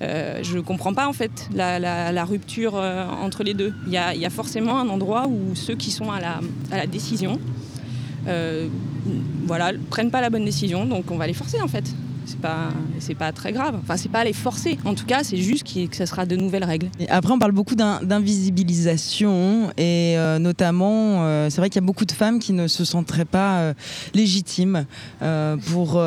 je 0.00 0.56
ne 0.56 0.60
comprends 0.60 0.92
pas 0.92 1.06
en 1.08 1.12
fait 1.12 1.48
la, 1.54 2.24
rupture 2.24 2.74
entre 2.74 3.44
les 3.44 3.54
deux. 3.54 3.72
Il 3.86 3.92
y, 3.92 3.96
a, 3.98 4.30
forcément 4.30 4.78
un 4.80 4.88
endroit 4.88 5.26
où 5.28 5.54
ceux 5.54 5.76
qui 5.76 5.90
sont 5.90 6.10
à 6.10 6.20
la, 6.20 6.40
à 6.72 6.78
la 6.78 6.86
décision 6.86 7.40
voilà, 9.46 9.70
prennent 9.88 10.10
pas 10.10 10.20
la 10.20 10.30
bonne 10.30 10.44
décision, 10.44 10.84
donc 10.84 11.12
on 11.12 11.16
va 11.16 11.28
les 11.28 11.32
forcer 11.32 11.62
en 11.62 11.68
fait 11.68 11.84
c'est 12.26 12.40
pas 12.40 12.70
c'est 12.98 13.14
pas 13.14 13.32
très 13.32 13.52
grave. 13.52 13.78
Enfin, 13.82 13.96
c'est 13.96 14.10
pas 14.10 14.24
les 14.24 14.32
forcer. 14.32 14.78
En 14.84 14.94
tout 14.94 15.06
cas, 15.06 15.22
c'est 15.22 15.36
juste 15.36 15.64
que 15.64 15.96
ça 15.96 16.06
sera 16.06 16.26
de 16.26 16.36
nouvelles 16.36 16.64
règles. 16.64 16.88
Après, 17.08 17.32
on 17.32 17.38
parle 17.38 17.52
beaucoup 17.52 17.74
d'invisibilisation 17.74 19.70
et 19.76 20.14
euh, 20.16 20.38
notamment, 20.38 21.24
euh, 21.24 21.48
c'est 21.50 21.60
vrai 21.60 21.70
qu'il 21.70 21.80
y 21.80 21.84
a 21.84 21.86
beaucoup 21.86 22.04
de 22.04 22.12
femmes 22.12 22.38
qui 22.38 22.52
ne 22.52 22.66
se 22.68 22.84
sentiraient 22.84 23.24
pas 23.24 23.58
euh, 23.58 23.74
légitimes 24.14 24.86
pour 25.66 26.00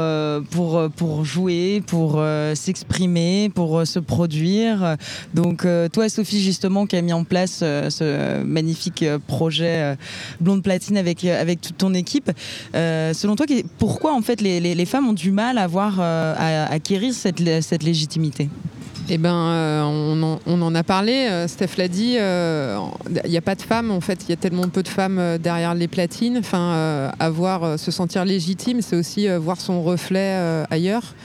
pour 0.51 0.89
pour 0.95 1.25
jouer, 1.25 1.81
pour 1.85 2.21
s'exprimer, 2.53 3.49
pour 3.53 3.85
se 3.87 3.99
produire. 3.99 4.97
Donc, 5.33 5.65
toi, 5.93 6.09
Sophie, 6.09 6.41
justement, 6.41 6.85
qui 6.85 6.95
a 6.95 7.01
mis 7.01 7.13
en 7.13 7.23
place 7.23 7.59
ce 7.59 8.43
magnifique 8.43 9.05
projet 9.27 9.97
Blonde 10.39 10.63
Platine 10.63 10.97
avec 10.97 11.23
avec 11.25 11.61
toute 11.61 11.77
ton 11.77 11.93
équipe, 11.93 12.31
selon 12.73 13.35
toi, 13.35 13.45
pourquoi 13.77 14.13
en 14.13 14.21
fait 14.21 14.41
les, 14.41 14.59
les, 14.59 14.85
femmes 14.85 15.07
ont 15.07 15.13
du 15.13 15.31
mal 15.31 15.57
à 15.57 15.63
avoir 15.63 15.99
à 16.37 16.71
acquérir 16.71 17.13
cette, 17.13 17.39
légitimité 17.83 18.49
eh 19.11 19.17
ben, 19.17 19.33
euh, 19.33 20.35
on, 20.45 20.61
en, 20.61 20.75
a 20.75 20.83
parlé. 20.83 21.13
Euh, 21.13 21.47
Steph 21.47 21.77
l'a 21.77 21.87
dit. 21.87 22.11
Il 22.13 23.29
n'y 23.29 23.37
a 23.37 23.41
pas 23.41 23.55
de 23.55 23.61
femmes. 23.61 23.89
En 23.89 24.01
fait, 24.01 24.25
il 24.25 24.29
y 24.29 24.33
a 24.33 24.35
tellement 24.35 24.67
peu 24.69 24.83
de 24.83 24.87
femmes 24.87 25.37
derrière 25.41 25.73
les 25.73 25.87
platines. 25.87 26.37
Enfin, 26.37 27.11
se 27.19 27.91
sentir 27.91 28.23
légitime, 28.23 28.81
c'est 28.81 28.95
aussi 28.95 29.27
voir 29.37 29.59
son 29.59 29.81
reflet 29.81 30.63
ailleurs. 30.69 31.15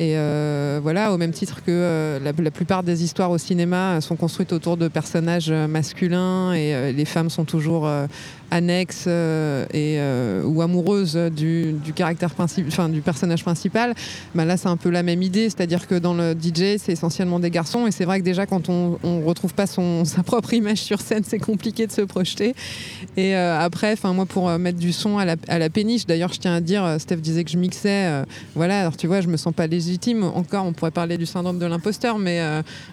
Et 0.00 0.16
voilà, 0.82 1.12
au 1.12 1.16
même 1.16 1.30
titre 1.30 1.62
que 1.64 2.18
la, 2.20 2.50
plupart 2.50 2.82
des 2.82 3.04
histoires 3.04 3.30
au 3.30 3.38
cinéma 3.38 4.00
sont 4.00 4.16
construites 4.16 4.52
autour 4.52 4.76
de 4.76 4.88
personnages 4.88 5.52
masculins 5.52 6.52
et 6.52 6.92
les 6.92 7.04
femmes 7.04 7.30
sont 7.30 7.44
toujours 7.44 7.88
annexe 8.50 9.04
euh, 9.06 9.64
et, 9.72 9.96
euh, 9.98 10.42
ou 10.44 10.62
amoureuse 10.62 11.16
du, 11.16 11.74
caractère 11.94 12.30
principal, 12.30 12.68
enfin 12.68 12.88
du 12.88 13.00
personnage 13.00 13.42
principal, 13.42 13.94
bah 14.34 14.44
là 14.44 14.56
c'est 14.56 14.68
un 14.68 14.76
peu 14.76 14.90
la 14.90 15.02
même 15.02 15.22
idée, 15.22 15.44
c'est-à-dire 15.44 15.86
que 15.86 15.94
dans 15.94 16.14
le 16.14 16.32
DJ 16.32 16.78
c'est 16.78 16.92
essentiellement 16.92 17.40
des 17.40 17.50
garçons 17.50 17.86
et 17.86 17.90
c'est 17.90 18.04
vrai 18.04 18.20
que 18.20 18.24
déjà 18.24 18.46
quand 18.46 18.68
on, 18.68 18.98
on 19.02 19.22
retrouve 19.22 19.54
pas 19.54 19.66
son, 19.66 20.04
sa 20.04 20.22
propre 20.22 20.54
image 20.54 20.78
sur 20.78 21.00
scène, 21.00 21.22
c'est 21.26 21.38
compliqué 21.38 21.86
de 21.86 21.92
se 21.92 22.02
projeter. 22.02 22.54
Et 23.16 23.36
euh, 23.36 23.58
après, 23.58 23.92
enfin 23.92 24.12
moi 24.12 24.26
pour 24.26 24.50
mettre 24.58 24.78
du 24.78 24.92
son 24.92 25.18
à 25.18 25.24
la, 25.24 25.36
à 25.48 25.58
la 25.58 25.70
péniche, 25.70 26.06
d'ailleurs 26.06 26.32
je 26.32 26.40
tiens 26.40 26.54
à 26.54 26.60
dire, 26.60 26.96
Steph 26.98 27.16
disait 27.16 27.44
que 27.44 27.50
je 27.50 27.58
mixais, 27.58 28.24
voilà, 28.54 28.80
alors 28.80 28.96
tu 28.96 29.06
vois, 29.06 29.20
je 29.20 29.28
me 29.28 29.36
sens 29.36 29.54
pas 29.54 29.66
légitime. 29.66 30.24
Encore, 30.24 30.64
on 30.66 30.72
pourrait 30.72 30.90
parler 30.90 31.16
du 31.16 31.26
syndrome 31.26 31.58
de 31.58 31.66
l'imposteur, 31.66 32.18
mais 32.18 32.42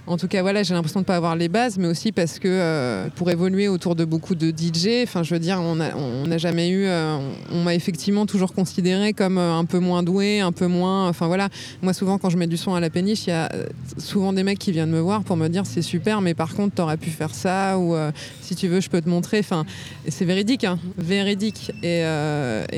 en 0.08 0.17
tout 0.17 0.27
cas 0.27 0.41
voilà, 0.41 0.63
j'ai 0.63 0.74
l'impression 0.74 1.01
de 1.01 1.05
pas 1.05 1.15
avoir 1.15 1.36
les 1.36 1.50
bases, 1.50 1.77
mais 1.77 1.88
aussi 1.88 2.12
parce 2.12 2.39
que 2.39 3.10
pour 3.15 3.29
évoluer 3.29 3.67
autour 3.67 3.96
de 3.96 4.05
beaucoup 4.05 4.36
de 4.36 4.50
DJ, 4.50 5.03
enfin 5.03 5.24
je 5.24 5.34
veux 5.34 5.39
dire 5.41 5.60
on 5.60 5.75
n'a 5.75 6.38
jamais 6.38 6.69
eu. 6.69 6.86
Euh, 6.86 7.17
on, 7.51 7.63
m'a 7.63 7.75
effectivement 7.75 8.25
toujours 8.25 8.53
considéré 8.53 9.13
comme 9.13 9.38
euh, 9.38 9.53
un 9.53 9.65
peu 9.65 9.79
moins 9.79 10.03
doué, 10.03 10.39
un 10.39 10.51
peu 10.51 10.67
moins. 10.67 11.10
Enfin 11.10 11.27
voilà. 11.27 11.50
Moi, 11.81 11.93
souvent, 11.93 12.17
quand 12.17 12.29
je 12.29 12.38
mets 12.38 12.48
du 12.48 12.57
son 12.57 12.74
à 12.74 12.79
la 12.79 12.89
péniche, 12.89 13.27
il 13.27 13.31
y 13.31 13.33
a 13.33 13.50
euh, 13.53 13.65
souvent 13.98 14.33
des 14.33 14.43
mecs 14.43 14.60
qui 14.60 14.71
viennent 14.71 14.91
me 14.91 15.00
voir 15.00 15.24
pour 15.24 15.38
me 15.38 15.48
dire 15.48 15.65
c'est 15.65 15.81
super, 15.81 16.21
mais 16.21 16.33
par 16.33 16.53
contre, 16.53 16.75
t'aurais 16.75 16.98
pu 16.98 17.10
faire 17.10 17.33
ça 17.33 17.77
ou 17.77 17.95
si 18.41 18.55
tu 18.55 18.67
veux, 18.67 18.79
je 18.79 18.89
peux 18.89 19.01
te 19.01 19.10
montrer. 19.10 19.39
Enfin, 19.39 19.65
c'est 20.07 20.25
véridique, 20.25 20.63
hein, 20.63 20.79
véridique. 20.98 21.71
Et, 21.83 22.03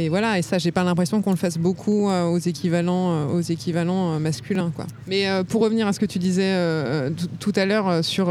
voilà. 0.09 0.39
Et 0.39 0.41
ça, 0.41 0.57
j'ai 0.57 0.71
pas 0.71 0.83
l'impression 0.83 1.21
qu'on 1.21 1.31
le 1.31 1.37
fasse 1.37 1.57
beaucoup 1.57 2.09
aux 2.09 2.37
équivalents, 2.37 3.27
aux 3.29 3.41
équivalents 3.41 4.19
masculins, 4.19 4.71
quoi. 4.75 4.85
Mais 5.07 5.27
pour 5.49 5.61
revenir 5.61 5.87
à 5.87 5.93
ce 5.93 5.99
que 5.99 6.05
tu 6.05 6.19
disais 6.19 6.55
tout 7.39 7.53
à 7.55 7.65
l'heure 7.65 8.03
sur, 8.03 8.29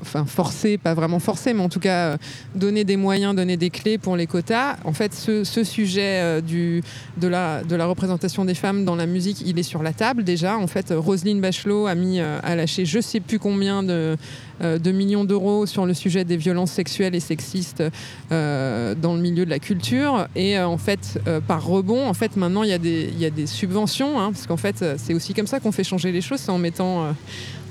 enfin, 0.00 0.24
forcer, 0.24 0.78
pas 0.78 0.94
vraiment 0.94 1.18
forcer, 1.18 1.52
mais 1.52 1.62
en 1.62 1.68
tout 1.68 1.80
cas 1.80 2.16
donner 2.54 2.84
des 2.84 2.96
moyens, 2.96 3.34
donner 3.34 3.56
des 3.58 3.70
clés 3.70 3.98
pour 3.98 4.16
les 4.16 4.26
quotas. 4.26 4.76
En 4.84 4.92
fait, 4.92 5.12
ce, 5.12 5.44
sujet 5.64 6.20
euh, 6.22 6.40
du, 6.40 6.82
de, 7.18 7.28
la, 7.28 7.62
de 7.62 7.76
la 7.76 7.86
représentation 7.86 8.44
des 8.44 8.54
femmes 8.54 8.84
dans 8.84 8.96
la 8.96 9.06
musique, 9.06 9.42
il 9.44 9.58
est 9.58 9.64
sur 9.64 9.82
la 9.82 9.92
table 9.92 10.24
déjà. 10.24 10.56
En 10.56 10.66
fait, 10.66 10.94
Roselyne 10.96 11.40
Bachelot 11.40 11.86
a 11.86 11.94
mis 11.94 12.20
euh, 12.20 12.38
à 12.42 12.56
lâcher 12.56 12.86
je 12.86 13.00
sais 13.00 13.20
plus 13.20 13.38
combien 13.38 13.82
de, 13.82 14.16
euh, 14.62 14.78
de 14.78 14.92
millions 14.92 15.24
d'euros 15.24 15.66
sur 15.66 15.84
le 15.84 15.94
sujet 15.94 16.24
des 16.24 16.36
violences 16.36 16.72
sexuelles 16.72 17.14
et 17.14 17.20
sexistes 17.20 17.82
dans 18.30 19.14
le 19.14 19.20
milieu 19.20 19.44
de 19.44 19.50
la 19.50 19.58
culture. 19.58 20.28
Et 20.36 20.58
en 20.58 20.78
fait, 20.78 21.20
par 21.46 21.64
rebond, 21.64 22.06
en 22.06 22.14
fait, 22.14 22.36
maintenant, 22.36 22.62
il 22.62 22.70
y, 22.70 22.72
a 22.72 22.78
des, 22.78 23.10
y 23.18 23.24
a 23.24 23.30
des 23.30 23.46
subventions, 23.46 24.20
hein, 24.20 24.32
parce 24.32 24.46
qu'en 24.46 24.56
fait, 24.56 24.84
c'est 24.96 25.14
aussi 25.14 25.34
comme 25.34 25.46
ça 25.46 25.60
qu'on 25.60 25.72
fait 25.72 25.84
changer 25.84 26.12
les 26.12 26.20
choses, 26.20 26.40
c'est 26.40 26.50
en 26.50 26.58
mettant 26.58 27.14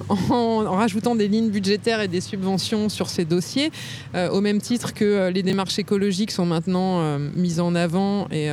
en, 0.09 0.63
rajoutant 0.63 1.15
des 1.15 1.27
lignes 1.27 1.49
budgétaires 1.49 2.01
et 2.01 2.07
des 2.07 2.21
subventions 2.21 2.89
sur 2.89 3.09
ces 3.09 3.25
dossiers, 3.25 3.71
euh, 4.15 4.29
au 4.29 4.41
même 4.41 4.61
titre 4.61 4.93
que 4.93 5.05
euh, 5.05 5.31
les 5.31 5.43
démarches 5.43 5.79
écologiques 5.79 6.31
sont 6.31 6.45
maintenant 6.45 6.99
euh, 6.99 7.17
mises 7.35 7.59
en 7.59 7.75
avant 7.75 8.27
et, 8.31 8.47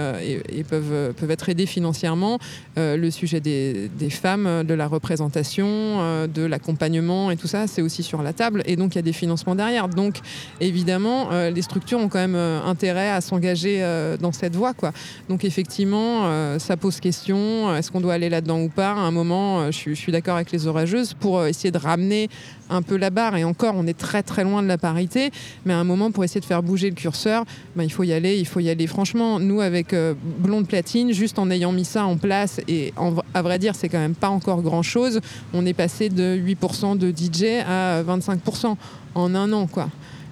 peuvent, 0.68 1.12
peuvent 1.14 1.30
être 1.30 1.48
aidées 1.48 1.66
financièrement. 1.66 2.38
le 2.76 3.10
sujet 3.10 3.40
des, 3.40 3.90
femmes, 4.10 4.64
de 4.64 4.74
la 4.74 4.86
représentation, 4.86 6.26
de 6.26 6.42
l'accompagnement 6.42 7.30
et 7.30 7.36
tout 7.36 7.46
ça, 7.46 7.66
c'est 7.66 7.82
aussi 7.82 8.02
sur 8.02 8.22
la 8.22 8.32
table 8.32 8.62
et 8.66 8.76
donc 8.76 8.94
il 8.94 8.96
y 8.96 8.98
a 8.98 9.02
des 9.02 9.12
financements 9.12 9.54
derrière. 9.54 9.88
Donc 9.88 10.18
évidemment, 10.60 11.30
les 11.30 11.62
structures 11.62 11.98
ont 11.98 12.08
quand 12.08 12.18
même 12.18 12.36
intérêt 12.36 13.10
à 13.10 13.20
s'engager 13.20 13.84
dans 14.20 14.32
cette 14.32 14.56
voie. 14.56 14.74
Quoi. 14.74 14.92
Donc 15.28 15.44
effectivement, 15.44 16.58
ça 16.58 16.76
pose 16.76 17.00
question. 17.00 17.74
Est-ce 17.76 17.90
qu'on 17.90 18.00
doit 18.00 18.14
aller 18.14 18.28
là-dedans 18.28 18.60
ou 18.60 18.68
pas? 18.68 18.92
À 18.92 19.00
un 19.00 19.10
moment, 19.10 19.70
je 19.70 19.94
je 19.94 20.00
suis 20.00 20.12
d'accord 20.12 20.36
avec 20.36 20.52
les 20.52 20.66
orageuses 20.66 21.14
pour 21.34 21.46
essayer 21.46 21.72
de 21.72 21.78
ramener 21.78 22.28
un 22.70 22.80
peu 22.82 22.96
la 22.96 23.10
barre. 23.10 23.36
Et 23.36 23.44
encore, 23.44 23.74
on 23.76 23.86
est 23.86 23.98
très 23.98 24.22
très 24.22 24.44
loin 24.44 24.62
de 24.62 24.68
la 24.68 24.78
parité. 24.78 25.30
Mais 25.64 25.72
à 25.72 25.78
un 25.78 25.84
moment, 25.84 26.12
pour 26.12 26.22
essayer 26.22 26.40
de 26.40 26.46
faire 26.46 26.62
bouger 26.62 26.88
le 26.88 26.94
curseur, 26.94 27.44
ben, 27.74 27.82
il 27.82 27.90
faut 27.90 28.04
y 28.04 28.12
aller. 28.12 28.38
Il 28.38 28.46
faut 28.46 28.60
y 28.60 28.70
aller. 28.70 28.86
Franchement, 28.86 29.40
nous, 29.40 29.60
avec 29.60 29.92
euh, 29.92 30.14
Blonde 30.38 30.68
Platine, 30.68 31.12
juste 31.12 31.38
en 31.40 31.50
ayant 31.50 31.72
mis 31.72 31.84
ça 31.84 32.04
en 32.04 32.16
place, 32.16 32.60
et 32.68 32.94
à 33.34 33.42
vrai 33.42 33.58
dire, 33.58 33.74
c'est 33.74 33.88
quand 33.88 33.98
même 33.98 34.14
pas 34.14 34.28
encore 34.28 34.62
grand 34.62 34.82
chose, 34.82 35.20
on 35.52 35.66
est 35.66 35.74
passé 35.74 36.08
de 36.08 36.36
8% 36.36 36.96
de 36.98 37.10
DJ 37.10 37.64
à 37.66 38.02
25% 38.02 38.76
en 39.16 39.34
un 39.34 39.52
an, 39.52 39.66
quoi. 39.66 39.88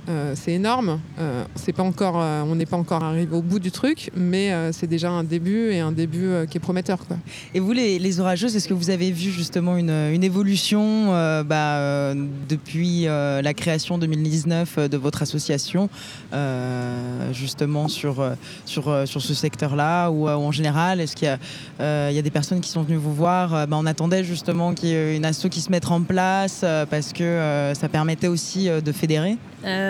Euh, 0.09 0.33
c'est 0.35 0.53
énorme. 0.53 1.01
Euh, 1.21 1.45
c'est 1.55 1.73
pas 1.73 1.85
encore, 1.85 2.21
euh, 2.21 2.43
on 2.43 2.57
n'est 2.57 2.67
pas 2.67 2.77
encore 2.77 3.05
arrivé 3.05 3.29
au 3.35 3.43
bout 3.43 3.61
du 3.61 3.71
truc, 3.71 4.11
mais 4.17 4.53
c'est 4.73 4.87
déjà 4.87 5.11
un 5.11 5.25
début 5.25 5.71
et 5.71 5.81
un 5.81 5.93
début 5.93 6.31
qui 6.51 6.57
est 6.57 6.61
prometteur. 6.61 7.07
Quoi. 7.07 7.17
Et 7.55 7.61
vous, 7.61 7.73
les, 7.73 8.21
orageuses, 8.21 8.57
est-ce 8.57 8.69
que 8.69 8.75
vous 8.75 8.91
avez 8.91 9.11
vu 9.11 9.31
justement 9.31 9.77
une, 9.77 10.23
évolution 10.23 11.13
bah, 11.45 12.15
depuis 12.49 13.05
la 13.05 13.55
création 13.55 13.99
2019 13.99 14.89
de 14.89 14.97
votre 14.97 15.23
association, 15.23 15.89
justement 17.33 17.89
sur, 17.89 18.25
sur, 18.65 19.07
sur 19.07 19.23
ce 19.23 19.35
secteur-là, 19.35 20.11
ou, 20.11 20.29
en 20.29 20.53
général, 20.53 21.01
est-ce 21.01 21.17
qu'il 21.17 21.29
y, 21.29 21.83
y, 21.83 22.19
a 22.19 22.23
des 22.23 22.31
personnes 22.31 22.61
qui 22.61 22.71
sont 22.71 22.83
venues 22.83 22.97
vous 22.97 23.15
voir 23.15 23.67
bah, 23.67 23.77
On 23.79 23.87
attendait 23.87 24.25
justement 24.25 24.75
qu'il 24.75 24.91
y 24.91 24.93
ait 24.93 25.17
une 25.17 25.25
asso 25.25 25.49
qui 25.51 25.61
se 25.61 25.71
mette 25.71 25.91
en 25.91 26.03
place 26.03 26.65
parce 26.91 27.13
que 27.13 27.73
ça 27.75 27.89
permettait 27.89 28.29
aussi 28.29 28.69
de 28.69 28.93
fédérer? 28.93 29.37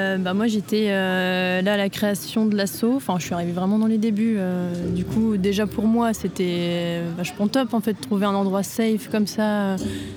Euh, 0.02 0.18
bah 0.18 0.34
moi 0.34 0.46
j'étais 0.46 0.86
euh, 0.88 1.62
là 1.62 1.74
à 1.74 1.76
la 1.76 1.88
création 1.88 2.46
de 2.46 2.56
l'assaut, 2.56 2.94
enfin 2.96 3.16
je 3.18 3.24
suis 3.24 3.34
arrivée 3.34 3.52
vraiment 3.52 3.78
dans 3.78 3.86
les 3.86 3.98
débuts. 3.98 4.36
Euh, 4.38 4.72
du 4.90 5.04
coup 5.04 5.36
déjà 5.36 5.66
pour 5.66 5.84
moi 5.84 6.12
c'était 6.12 7.00
vachement 7.16 7.48
top 7.48 7.74
en 7.74 7.80
fait 7.80 7.94
de 7.94 8.00
trouver 8.00 8.26
un 8.26 8.34
endroit 8.34 8.62
safe 8.62 9.08
comme 9.10 9.26
ça 9.26 9.76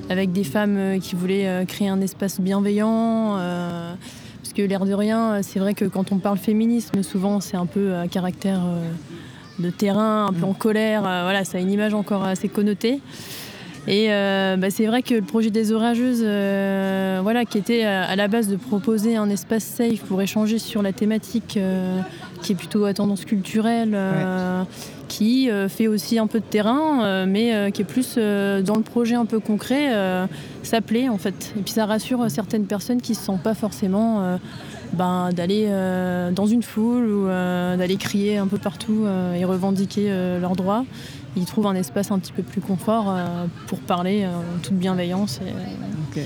avec 0.09 0.31
des 0.31 0.43
femmes 0.43 0.99
qui 0.99 1.15
voulaient 1.15 1.65
créer 1.67 1.89
un 1.89 2.01
espace 2.01 2.39
bienveillant. 2.39 3.37
parce 4.41 4.53
que 4.53 4.61
l'air 4.61 4.85
de 4.85 4.93
rien, 4.93 5.41
c'est 5.41 5.59
vrai 5.59 5.73
que 5.73 5.85
quand 5.85 6.11
on 6.11 6.17
parle 6.17 6.37
féminisme, 6.37 7.03
souvent 7.03 7.39
c'est 7.39 7.57
un 7.57 7.65
peu 7.65 7.95
à 7.95 8.07
caractère 8.07 8.61
de 9.59 9.69
terrain, 9.69 10.27
un 10.27 10.33
peu 10.33 10.45
en 10.45 10.53
colère. 10.53 11.01
voilà, 11.01 11.45
ça 11.45 11.57
a 11.57 11.61
une 11.61 11.71
image 11.71 11.93
encore 11.93 12.23
assez 12.23 12.49
connotée. 12.49 12.99
Et 13.87 14.07
euh, 14.09 14.57
bah, 14.57 14.69
c'est 14.69 14.87
vrai 14.87 15.03
que 15.03 15.13
le 15.13 15.21
projet 15.21 15.51
des 15.51 15.71
orageuses, 15.71 16.23
euh, 16.23 17.19
voilà, 17.21 17.45
qui 17.45 17.57
était 17.57 17.83
à 17.83 18.15
la 18.15 18.27
base 18.27 18.47
de 18.47 18.55
proposer 18.55 19.15
un 19.15 19.29
espace 19.29 19.63
safe 19.63 20.01
pour 20.01 20.21
échanger 20.21 20.57
sur 20.57 20.81
la 20.81 20.91
thématique 20.91 21.57
euh, 21.57 21.99
qui 22.41 22.53
est 22.53 22.55
plutôt 22.55 22.85
à 22.85 22.93
tendance 22.93 23.25
culturelle, 23.25 23.97
qui 25.07 25.49
fait 25.69 25.87
aussi 25.87 26.17
un 26.19 26.27
peu 26.27 26.39
de 26.39 26.45
terrain, 26.45 27.25
mais 27.25 27.71
qui 27.71 27.81
est 27.81 27.85
plus 27.85 28.15
dans 28.15 28.75
le 28.75 28.83
projet 28.83 29.15
un 29.15 29.25
peu 29.25 29.39
concret, 29.39 29.91
ça 30.63 30.81
plaît 30.81 31.09
en 31.09 31.17
fait. 31.17 31.53
Et 31.57 31.61
puis 31.61 31.73
ça 31.73 31.85
rassure 31.85 32.29
certaines 32.29 32.65
personnes 32.65 33.01
qui 33.01 33.13
ne 33.13 33.17
se 33.17 33.23
sentent 33.23 33.43
pas 33.43 33.55
forcément 33.55 34.37
ben, 34.95 35.29
d'aller 35.31 35.69
dans 36.33 36.47
une 36.47 36.63
foule 36.63 37.09
ou 37.09 37.27
d'aller 37.27 37.97
crier 37.97 38.37
un 38.37 38.47
peu 38.47 38.57
partout 38.57 39.05
et 39.35 39.45
revendiquer 39.45 40.09
leurs 40.39 40.55
droits 40.55 40.85
ils 41.35 41.45
trouvent 41.45 41.67
un 41.67 41.75
espace 41.75 42.11
un 42.11 42.19
petit 42.19 42.31
peu 42.31 42.43
plus 42.43 42.61
confort 42.61 43.09
euh, 43.09 43.45
pour 43.67 43.79
parler 43.79 44.23
euh, 44.23 44.29
en 44.29 44.59
toute 44.61 44.75
bienveillance. 44.75 45.39
Et, 45.45 46.19
euh, 46.19 46.23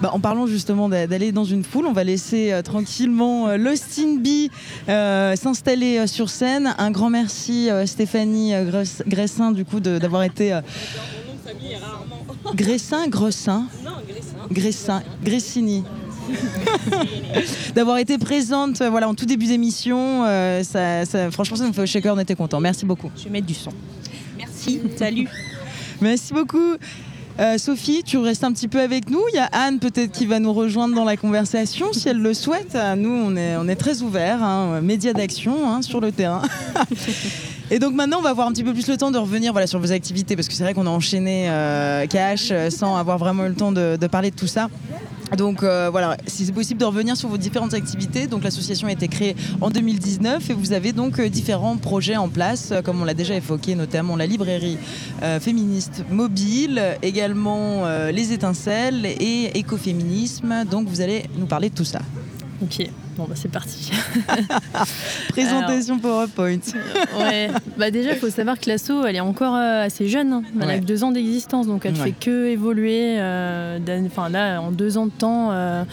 bah, 0.00 0.10
en 0.14 0.20
parlant 0.20 0.46
justement 0.46 0.88
d'aller 0.88 1.32
dans 1.32 1.44
une 1.44 1.64
foule, 1.64 1.86
on 1.86 1.92
va 1.92 2.04
laisser 2.04 2.58
tranquillement 2.64 3.54
Lost 3.56 3.98
in 3.98 4.16
Bee 4.16 4.50
s'installer 4.86 6.06
sur 6.06 6.30
scène. 6.30 6.74
Un 6.78 6.90
grand 6.90 7.10
merci 7.10 7.68
Stéphanie 7.84 8.54
Gressin 9.06 9.52
du 9.52 9.66
coup 9.66 9.80
d'avoir 9.80 10.22
été. 10.22 10.58
Gressin, 12.54 13.08
Gressin 13.08 13.66
Non, 13.84 13.92
Gressin. 14.50 15.02
Gressini. 15.22 15.84
d'avoir 17.74 17.98
été 17.98 18.18
présente 18.18 18.82
voilà, 18.82 19.08
en 19.08 19.14
tout 19.14 19.26
début 19.26 19.46
d'émission. 19.46 20.24
ça, 20.62 21.04
franchement, 21.30 21.56
ça 21.56 21.66
nous 21.66 21.72
fait 21.72 21.82
au 21.82 21.86
shaker, 21.86 22.14
on 22.14 22.18
était 22.18 22.34
contents. 22.34 22.60
Merci 22.60 22.84
beaucoup. 22.84 23.10
Je 23.16 23.24
vais 23.24 23.30
mettre 23.30 23.46
du 23.46 23.54
son. 23.54 23.72
Salut. 24.96 25.28
Merci 26.00 26.32
beaucoup. 26.32 26.76
Euh, 27.40 27.56
Sophie, 27.56 28.02
tu 28.04 28.18
restes 28.18 28.44
un 28.44 28.52
petit 28.52 28.68
peu 28.68 28.80
avec 28.80 29.08
nous. 29.08 29.22
Il 29.32 29.36
y 29.36 29.38
a 29.38 29.46
Anne 29.46 29.78
peut-être 29.78 30.12
qui 30.12 30.26
va 30.26 30.38
nous 30.38 30.52
rejoindre 30.52 30.94
dans 30.94 31.04
la 31.04 31.16
conversation 31.16 31.92
si 31.92 32.08
elle 32.08 32.20
le 32.20 32.34
souhaite. 32.34 32.76
Nous, 32.96 33.10
on 33.10 33.36
est, 33.36 33.56
on 33.56 33.68
est 33.68 33.76
très 33.76 34.02
ouverts, 34.02 34.42
hein, 34.42 34.80
médias 34.82 35.12
d'action 35.12 35.68
hein, 35.68 35.82
sur 35.82 36.00
le 36.00 36.12
terrain. 36.12 36.42
Et 37.72 37.78
donc 37.78 37.94
maintenant, 37.94 38.18
on 38.18 38.22
va 38.22 38.28
avoir 38.28 38.46
un 38.46 38.52
petit 38.52 38.64
peu 38.64 38.74
plus 38.74 38.86
le 38.86 38.98
temps 38.98 39.10
de 39.10 39.16
revenir 39.16 39.54
sur 39.66 39.78
vos 39.78 39.92
activités 39.92 40.36
parce 40.36 40.46
que 40.46 40.52
c'est 40.52 40.62
vrai 40.62 40.74
qu'on 40.74 40.86
a 40.86 40.90
enchaîné 40.90 41.48
euh, 41.48 42.06
cash 42.06 42.50
euh, 42.50 42.68
sans 42.68 42.98
avoir 42.98 43.16
vraiment 43.16 43.44
le 43.44 43.54
temps 43.54 43.72
de 43.72 44.06
parler 44.08 44.30
de 44.30 44.36
tout 44.36 44.46
ça. 44.46 44.68
Donc 45.38 45.62
euh, 45.62 45.88
voilà, 45.90 46.18
si 46.26 46.44
c'est 46.44 46.52
possible 46.52 46.78
de 46.78 46.84
revenir 46.84 47.16
sur 47.16 47.30
vos 47.30 47.38
différentes 47.38 47.72
activités. 47.72 48.26
Donc 48.26 48.44
l'association 48.44 48.88
a 48.88 48.92
été 48.92 49.08
créée 49.08 49.34
en 49.62 49.70
2019 49.70 50.50
et 50.50 50.52
vous 50.52 50.74
avez 50.74 50.92
donc 50.92 51.18
différents 51.22 51.78
projets 51.78 52.18
en 52.18 52.28
place, 52.28 52.74
comme 52.84 53.00
on 53.00 53.06
l'a 53.06 53.14
déjà 53.14 53.36
évoqué, 53.36 53.74
notamment 53.74 54.16
la 54.16 54.26
librairie 54.26 54.76
féministe 55.40 56.04
mobile, 56.10 56.98
également 57.00 57.84
les 58.10 58.34
étincelles 58.34 59.06
et 59.06 59.56
écoféminisme. 59.58 60.66
Donc 60.70 60.88
vous 60.88 61.00
allez 61.00 61.24
nous 61.38 61.46
parler 61.46 61.70
de 61.70 61.74
tout 61.74 61.86
ça. 61.86 62.00
Ok. 62.62 62.88
Bon, 63.16 63.24
bah 63.24 63.34
c'est 63.34 63.50
parti. 63.50 63.90
Présentation 65.30 65.98
PowerPoint. 65.98 66.60
ouais, 67.18 67.50
bah 67.76 67.90
déjà, 67.90 68.12
il 68.12 68.18
faut 68.18 68.30
savoir 68.30 68.58
que 68.58 68.70
l'asso, 68.70 69.04
elle 69.06 69.16
est 69.16 69.20
encore 69.20 69.54
euh, 69.56 69.84
assez 69.84 70.08
jeune. 70.08 70.32
Hein. 70.32 70.42
Elle 70.60 70.70
a 70.70 70.78
que 70.78 70.84
deux 70.84 71.04
ans 71.04 71.10
d'existence, 71.10 71.66
donc 71.66 71.84
elle 71.84 71.92
ne 71.92 71.98
fait 71.98 72.12
que 72.12 72.46
évoluer. 72.46 73.16
Euh, 73.18 73.78
là, 74.30 74.60
en 74.60 74.70
deux 74.70 74.96
ans 74.96 75.06
de 75.06 75.12
temps. 75.12 75.50
Euh, 75.52 75.84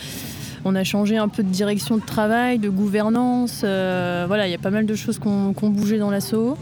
on 0.70 0.76
a 0.76 0.84
changé 0.84 1.18
un 1.18 1.28
peu 1.28 1.44
de 1.44 1.50
direction 1.50 1.98
de 1.98 2.06
travail, 2.06 2.60
de 2.60 2.70
gouvernance. 2.70 3.62
voilà, 3.62 4.48
il 4.48 4.52
y 4.52 4.56
a 4.56 4.60
pas 4.60 4.70
mal 4.70 4.86
de 4.86 4.96
choses 4.96 5.20
qui 5.20 5.28
ont 5.28 5.70
bougé 5.70 5.98
dans 5.98 6.12
l'assaut. 6.12 6.58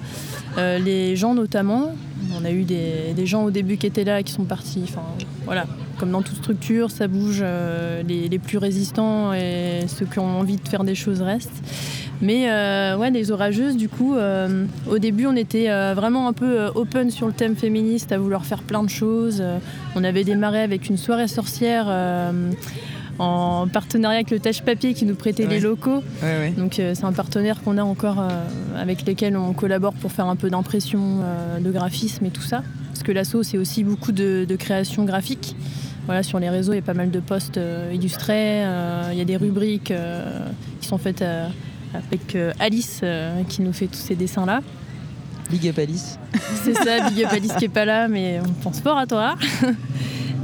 les 0.57 1.15
gens 1.15 1.33
notamment. 1.33 1.93
On 2.39 2.45
a 2.45 2.51
eu 2.51 2.63
des, 2.63 3.25
gens 3.25 3.43
au 3.43 3.51
début 3.51 3.77
qui 3.77 3.87
étaient 3.87 4.03
là, 4.03 4.23
qui 4.23 4.33
sont 4.33 4.43
partis. 4.43 4.83
Enfin, 4.83 5.03
voilà, 5.45 5.65
comme 5.97 6.11
dans 6.11 6.21
toute 6.21 6.37
structure, 6.37 6.91
ça 6.91 7.07
bouge. 7.07 7.39
Euh, 7.41 8.03
les, 8.03 8.39
plus 8.39 8.57
résistants 8.57 9.33
et 9.33 9.81
ceux 9.87 10.05
qui 10.05 10.19
ont 10.19 10.39
envie 10.39 10.57
de 10.57 10.67
faire 10.67 10.83
des 10.83 10.95
choses 10.95 11.21
restent. 11.21 11.63
Mais 12.21 12.49
euh, 12.49 12.97
ouais, 12.97 13.09
les 13.09 13.31
orageuses, 13.31 13.75
du 13.77 13.89
coup, 13.89 14.15
euh, 14.15 14.65
au 14.89 14.99
début, 14.99 15.25
on 15.25 15.35
était 15.35 15.67
vraiment 15.93 16.27
un 16.27 16.33
peu 16.33 16.67
open 16.75 17.09
sur 17.09 17.27
le 17.27 17.33
thème 17.33 17.55
féministe, 17.55 18.11
à 18.11 18.17
vouloir 18.17 18.45
faire 18.45 18.61
plein 18.61 18.83
de 18.83 18.89
choses. 18.89 19.43
on 19.95 20.03
avait 20.03 20.23
démarré 20.23 20.61
avec 20.61 20.87
une 20.87 20.97
soirée 20.97 21.27
sorcière 21.27 21.87
en 23.19 23.67
partenariat 23.67 24.17
avec 24.17 24.31
le 24.31 24.39
Tâche 24.39 24.61
Papier 24.61 24.93
qui 24.93 25.05
nous 25.05 25.15
prêtait 25.15 25.47
les 25.47 25.59
locaux. 25.59 26.03
Donc 26.57 26.75
c'est 26.75 27.03
un 27.03 27.13
partenaire 27.13 27.61
qu'on 27.63 27.77
a 27.77 27.83
encore 27.83 28.23
avec 28.77 29.05
lesquels 29.05 29.37
on 29.37 29.53
collabore 29.53 29.93
pour 29.93 30.11
faire 30.11 30.27
un 30.27 30.35
peu 30.35 30.49
d'impression, 30.49 31.21
de 31.59 31.71
graphisme 31.71 32.25
et 32.25 32.31
tout 32.31 32.41
ça. 32.41 32.63
Parce 32.91 33.03
que 33.03 33.11
l'asso 33.11 33.43
c'est 33.43 33.57
aussi 33.57 33.83
beaucoup 33.83 34.11
de, 34.11 34.45
de 34.47 34.55
création 34.55 35.03
graphique. 35.05 35.55
Voilà, 36.07 36.23
sur 36.23 36.39
les 36.39 36.49
réseaux, 36.49 36.71
il 36.71 36.77
y 36.77 36.79
a 36.79 36.83
pas 36.83 36.93
mal 36.93 37.11
de 37.11 37.19
posts 37.19 37.57
euh, 37.57 37.91
illustrés. 37.93 38.63
Euh, 38.63 39.09
il 39.11 39.17
y 39.17 39.21
a 39.21 39.25
des 39.25 39.35
rubriques 39.35 39.91
euh, 39.91 40.39
qui 40.79 40.87
sont 40.87 40.97
faites 40.97 41.21
avec 41.93 42.37
Alice 42.59 43.01
qui 43.49 43.61
nous 43.61 43.73
fait 43.73 43.87
tous 43.87 43.99
ces 43.99 44.15
dessins-là. 44.15 44.61
Big 45.49 45.67
up 45.67 45.77
Alice. 45.79 46.17
C'est 46.63 46.73
ça, 46.73 47.09
Big 47.09 47.25
up 47.25 47.31
Alice 47.33 47.53
qui 47.53 47.65
est 47.65 47.69
pas 47.69 47.85
là, 47.85 48.07
mais 48.07 48.39
on 48.45 48.53
pense 48.63 48.79
fort 48.79 48.97
à 48.97 49.05
toi. 49.05 49.35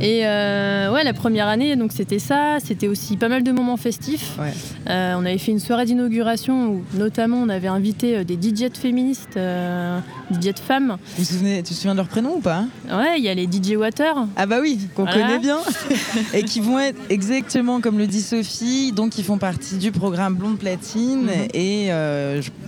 Et 0.02 0.26
euh, 0.26 0.92
ouais, 0.92 1.04
la 1.04 1.14
première 1.14 1.48
année, 1.48 1.76
donc 1.76 1.92
c'était 1.92 2.20
ça. 2.20 2.58
C'était 2.64 2.88
aussi 2.88 3.18
pas 3.18 3.30
mal 3.30 3.44
de 3.44 3.52
moments 3.52 3.78
festifs. 3.78 4.38
Euh, 4.90 5.16
on 5.18 5.26
avait 5.26 5.38
fait 5.38 5.52
une 5.52 5.60
soirée 5.60 5.86
d'inauguration 5.86 6.68
où, 6.68 6.84
notamment, 6.96 7.38
on 7.38 7.50
avait 7.50 7.68
invité 7.68 8.18
euh, 8.18 8.24
des 8.24 8.36
DJ 8.36 8.70
féministes, 8.74 9.38
DJ 9.38 10.46
de 10.54 10.60
femmes. 10.60 10.98
Vous 11.18 11.24
tu 11.24 11.64
te 11.64 11.74
souviens 11.74 11.94
de 11.94 11.98
leur 11.98 12.08
prénom 12.08 12.36
ou 12.36 12.40
pas 12.42 12.66
Ouais, 12.90 13.18
il 13.18 13.24
y 13.24 13.30
a 13.30 13.34
les 13.34 13.46
DJ 13.46 13.76
Water. 13.76 14.16
Ah 14.36 14.46
bah 14.46 14.58
oui, 14.62 14.80
qu'on 14.96 15.06
connaît 15.06 15.40
bien. 15.40 15.60
et 16.34 16.44
qui 16.44 16.60
vont 16.60 16.80
être 16.80 17.00
exactement 17.10 17.82
comme 17.82 17.98
le 17.98 18.08
dit 18.08 18.22
Sophie, 18.22 18.92
donc 18.92 19.18
ils 19.18 19.24
font 19.24 19.38
partie 19.38 19.78
du 19.78 19.92
programme 19.92 20.36
Blonde 20.36 20.58
Platine. 20.58 21.24
Mhm. 21.24 21.48
Et 21.54 21.90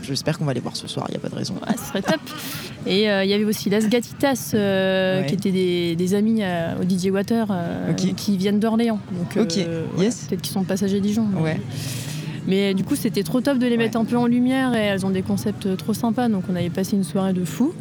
j'espère 0.04 0.38
qu'on 0.38 0.46
va 0.46 0.54
les 0.54 0.62
voir 0.62 0.76
ce 0.76 0.88
soir, 0.88 1.06
il 1.10 1.12
n'y 1.12 1.18
a 1.18 1.22
pas 1.22 1.30
de 1.30 1.36
raison. 1.36 1.56
Ouais, 1.56 1.76
ce 1.78 1.88
serait 1.88 2.02
top. 2.02 2.22
Et 2.88 3.04
il 3.06 3.30
y 3.30 3.34
avait 3.34 3.44
aussi 3.46 3.70
Las 3.70 3.88
Gatitas, 3.90 4.50
qui 5.28 5.34
étaient 5.34 5.52
des, 5.52 5.96
des 5.96 6.14
amis 6.14 6.42
au 6.80 6.84
DJ 6.84 7.08
Water 7.12 7.48
euh, 7.50 7.94
qui 7.94 8.38
viennent 8.38 8.60
d'Orléans. 8.60 9.00
Donc, 9.12 9.38
euh, 9.38 9.46
peut-être 9.96 10.42
qu'ils 10.42 10.54
sont 10.54 10.64
passagers 10.64 11.00
Dijon. 11.02 11.26
Mais 12.48 12.76
du 12.76 12.84
coup, 12.84 12.96
c'était 12.96 13.24
trop 13.24 13.42
top 13.42 13.58
de 13.58 13.66
les 13.66 13.76
mettre 13.78 13.98
un 13.98 14.06
peu 14.06 14.18
en 14.18 14.28
lumière 14.28 14.76
et 14.76 14.80
elles 14.82 15.04
ont 15.06 15.10
des 15.10 15.24
concepts 15.24 15.76
trop 15.78 15.94
sympas. 15.96 16.30
Donc, 16.30 16.44
on 16.52 16.56
avait 16.56 16.70
passé 16.70 16.96
une 16.96 17.04
soirée 17.04 17.34
de 17.34 17.44
fou. 17.44 17.74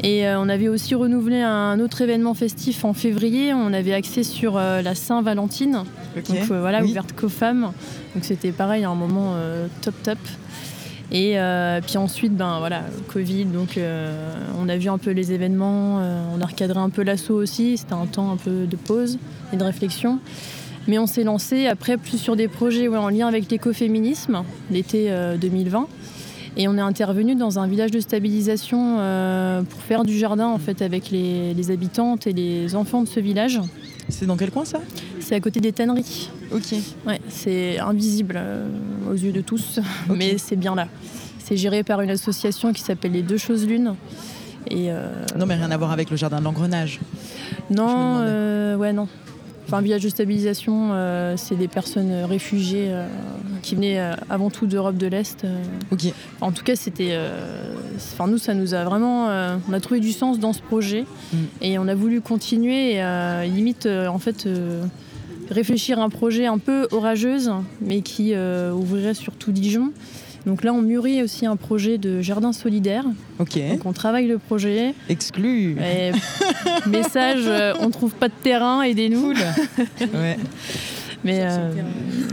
Et 0.00 0.26
euh, 0.26 0.40
on 0.40 0.48
avait 0.48 0.68
aussi 0.68 0.94
renouvelé 0.94 1.40
un 1.40 1.78
autre 1.80 2.00
événement 2.02 2.34
festif 2.34 2.84
en 2.84 2.92
février. 2.92 3.52
On 3.52 3.72
avait 3.72 3.94
axé 3.94 4.22
sur 4.22 4.56
euh, 4.56 4.80
la 4.82 4.94
Saint-Valentine, 4.94 5.82
Ok. 6.16 6.28
donc 6.28 6.50
euh, 6.52 6.60
voilà, 6.60 6.82
Oui. 6.82 6.90
ouverte 6.90 7.12
qu'aux 7.14 7.28
femmes. 7.28 7.72
Donc 8.14 8.22
c'était 8.24 8.52
pareil, 8.52 8.84
un 8.84 8.94
moment 8.94 9.32
euh, 9.34 9.66
top 9.82 9.94
top. 10.04 10.18
Et 11.10 11.38
euh, 11.38 11.80
puis 11.80 11.96
ensuite, 11.96 12.36
ben 12.36 12.58
voilà, 12.58 12.82
Covid, 13.12 13.46
donc 13.46 13.78
euh, 13.78 14.34
on 14.60 14.68
a 14.68 14.76
vu 14.76 14.90
un 14.90 14.98
peu 14.98 15.10
les 15.10 15.32
événements, 15.32 16.00
euh, 16.00 16.22
on 16.36 16.40
a 16.42 16.46
recadré 16.46 16.78
un 16.78 16.90
peu 16.90 17.02
l'assaut 17.02 17.34
aussi. 17.34 17.78
C'était 17.78 17.94
un 17.94 18.06
temps 18.06 18.30
un 18.30 18.36
peu 18.36 18.66
de 18.66 18.76
pause 18.76 19.18
et 19.52 19.56
de 19.56 19.64
réflexion. 19.64 20.18
Mais 20.86 20.98
on 20.98 21.06
s'est 21.06 21.24
lancé 21.24 21.66
après 21.66 21.96
plus 21.96 22.18
sur 22.18 22.36
des 22.36 22.48
projets 22.48 22.88
en 22.88 23.08
lien 23.08 23.26
avec 23.26 23.50
l'écoféminisme, 23.50 24.42
l'été 24.70 25.10
euh, 25.10 25.36
2020. 25.36 25.88
Et 26.56 26.68
on 26.68 26.76
est 26.76 26.80
intervenu 26.82 27.36
dans 27.36 27.58
un 27.58 27.66
village 27.68 27.90
de 27.90 28.00
stabilisation 28.00 28.96
pour 29.68 29.80
faire 29.82 30.02
du 30.02 30.18
jardin 30.18 30.48
en 30.48 30.58
fait 30.58 30.82
avec 30.82 31.10
les 31.10 31.70
habitantes 31.70 32.26
et 32.26 32.32
les 32.32 32.74
enfants 32.74 33.02
de 33.02 33.08
ce 33.08 33.20
village. 33.20 33.60
C'est 34.08 34.26
dans 34.26 34.36
quel 34.36 34.50
coin 34.50 34.64
ça? 34.64 34.80
C'est 35.20 35.34
à 35.34 35.40
côté 35.40 35.60
des 35.60 35.72
tanneries. 35.72 36.30
Ok. 36.52 36.74
Ouais, 37.06 37.20
c'est 37.28 37.78
invisible 37.78 38.36
euh, 38.38 38.66
aux 39.10 39.14
yeux 39.14 39.32
de 39.32 39.40
tous, 39.40 39.80
mais 40.08 40.38
c'est 40.38 40.56
bien 40.56 40.74
là. 40.74 40.88
C'est 41.38 41.56
géré 41.56 41.82
par 41.82 42.00
une 42.00 42.10
association 42.10 42.72
qui 42.72 42.82
s'appelle 42.82 43.12
les 43.12 43.22
Deux 43.22 43.36
Choses 43.36 43.66
L'Une. 43.66 43.94
Et 44.70 44.90
euh, 44.90 45.10
Non, 45.38 45.46
mais 45.46 45.54
rien 45.54 45.70
à 45.70 45.76
voir 45.76 45.92
avec 45.92 46.10
le 46.10 46.16
jardin 46.16 46.38
de 46.38 46.44
l'engrenage. 46.44 47.00
Non, 47.70 48.20
euh, 48.20 48.76
ouais, 48.76 48.92
non. 48.92 49.08
Enfin, 49.66 49.78
un 49.78 49.82
village 49.82 50.02
de 50.02 50.08
stabilisation, 50.08 50.92
c'est 51.36 51.56
des 51.56 51.68
personnes 51.68 52.24
réfugiées 52.24 52.90
qui 53.62 53.74
venaient 53.74 53.98
euh, 54.00 54.14
avant 54.30 54.50
tout 54.50 54.66
d'Europe 54.66 54.96
de 54.96 55.06
l'Est. 55.06 55.44
euh. 55.44 55.56
En 56.40 56.52
tout 56.52 56.64
cas, 56.64 56.76
c'était. 56.76 57.10
euh, 57.12 57.74
Enfin, 57.96 58.26
nous, 58.28 58.38
ça 58.38 58.54
nous 58.54 58.74
a 58.74 58.84
vraiment. 58.84 59.26
on 59.68 59.72
a 59.72 59.80
trouvé 59.80 60.00
du 60.00 60.12
sens 60.12 60.38
dans 60.38 60.52
ce 60.52 60.60
projet 60.62 61.04
Mm. 61.32 61.36
et 61.62 61.78
on 61.78 61.88
a 61.88 61.94
voulu 61.94 62.20
continuer. 62.20 62.94
Et, 62.96 63.48
limite, 63.48 63.86
en 63.86 64.18
fait, 64.18 64.46
réfléchir 65.50 65.98
à 65.98 66.02
un 66.02 66.08
projet 66.10 66.46
un 66.46 66.58
peu 66.58 66.86
orageuse, 66.92 67.50
mais 67.80 68.00
qui 68.02 68.32
euh, 68.34 68.72
ouvrirait 68.72 69.14
sur 69.14 69.32
tout 69.34 69.52
Dijon. 69.52 69.92
Donc 70.46 70.62
là, 70.62 70.72
on 70.72 70.80
mûrit 70.80 71.22
aussi 71.22 71.44
un 71.46 71.56
projet 71.56 71.98
de 71.98 72.22
jardin 72.22 72.52
solidaire. 72.52 73.04
Ok. 73.38 73.58
Donc 73.70 73.84
on 73.86 73.92
travaille 73.92 74.26
le 74.28 74.38
projet. 74.38 74.94
Exclu. 75.08 75.76
Et 75.80 76.12
message, 76.88 77.42
euh, 77.46 77.74
on 77.80 77.90
trouve 77.90 78.12
pas 78.14 78.28
de 78.28 78.34
terrain, 78.42 78.82
aidez-nous. 78.82 79.32
Ouais. 80.14 80.38
Mais 81.24 81.40
euh, 81.42 81.72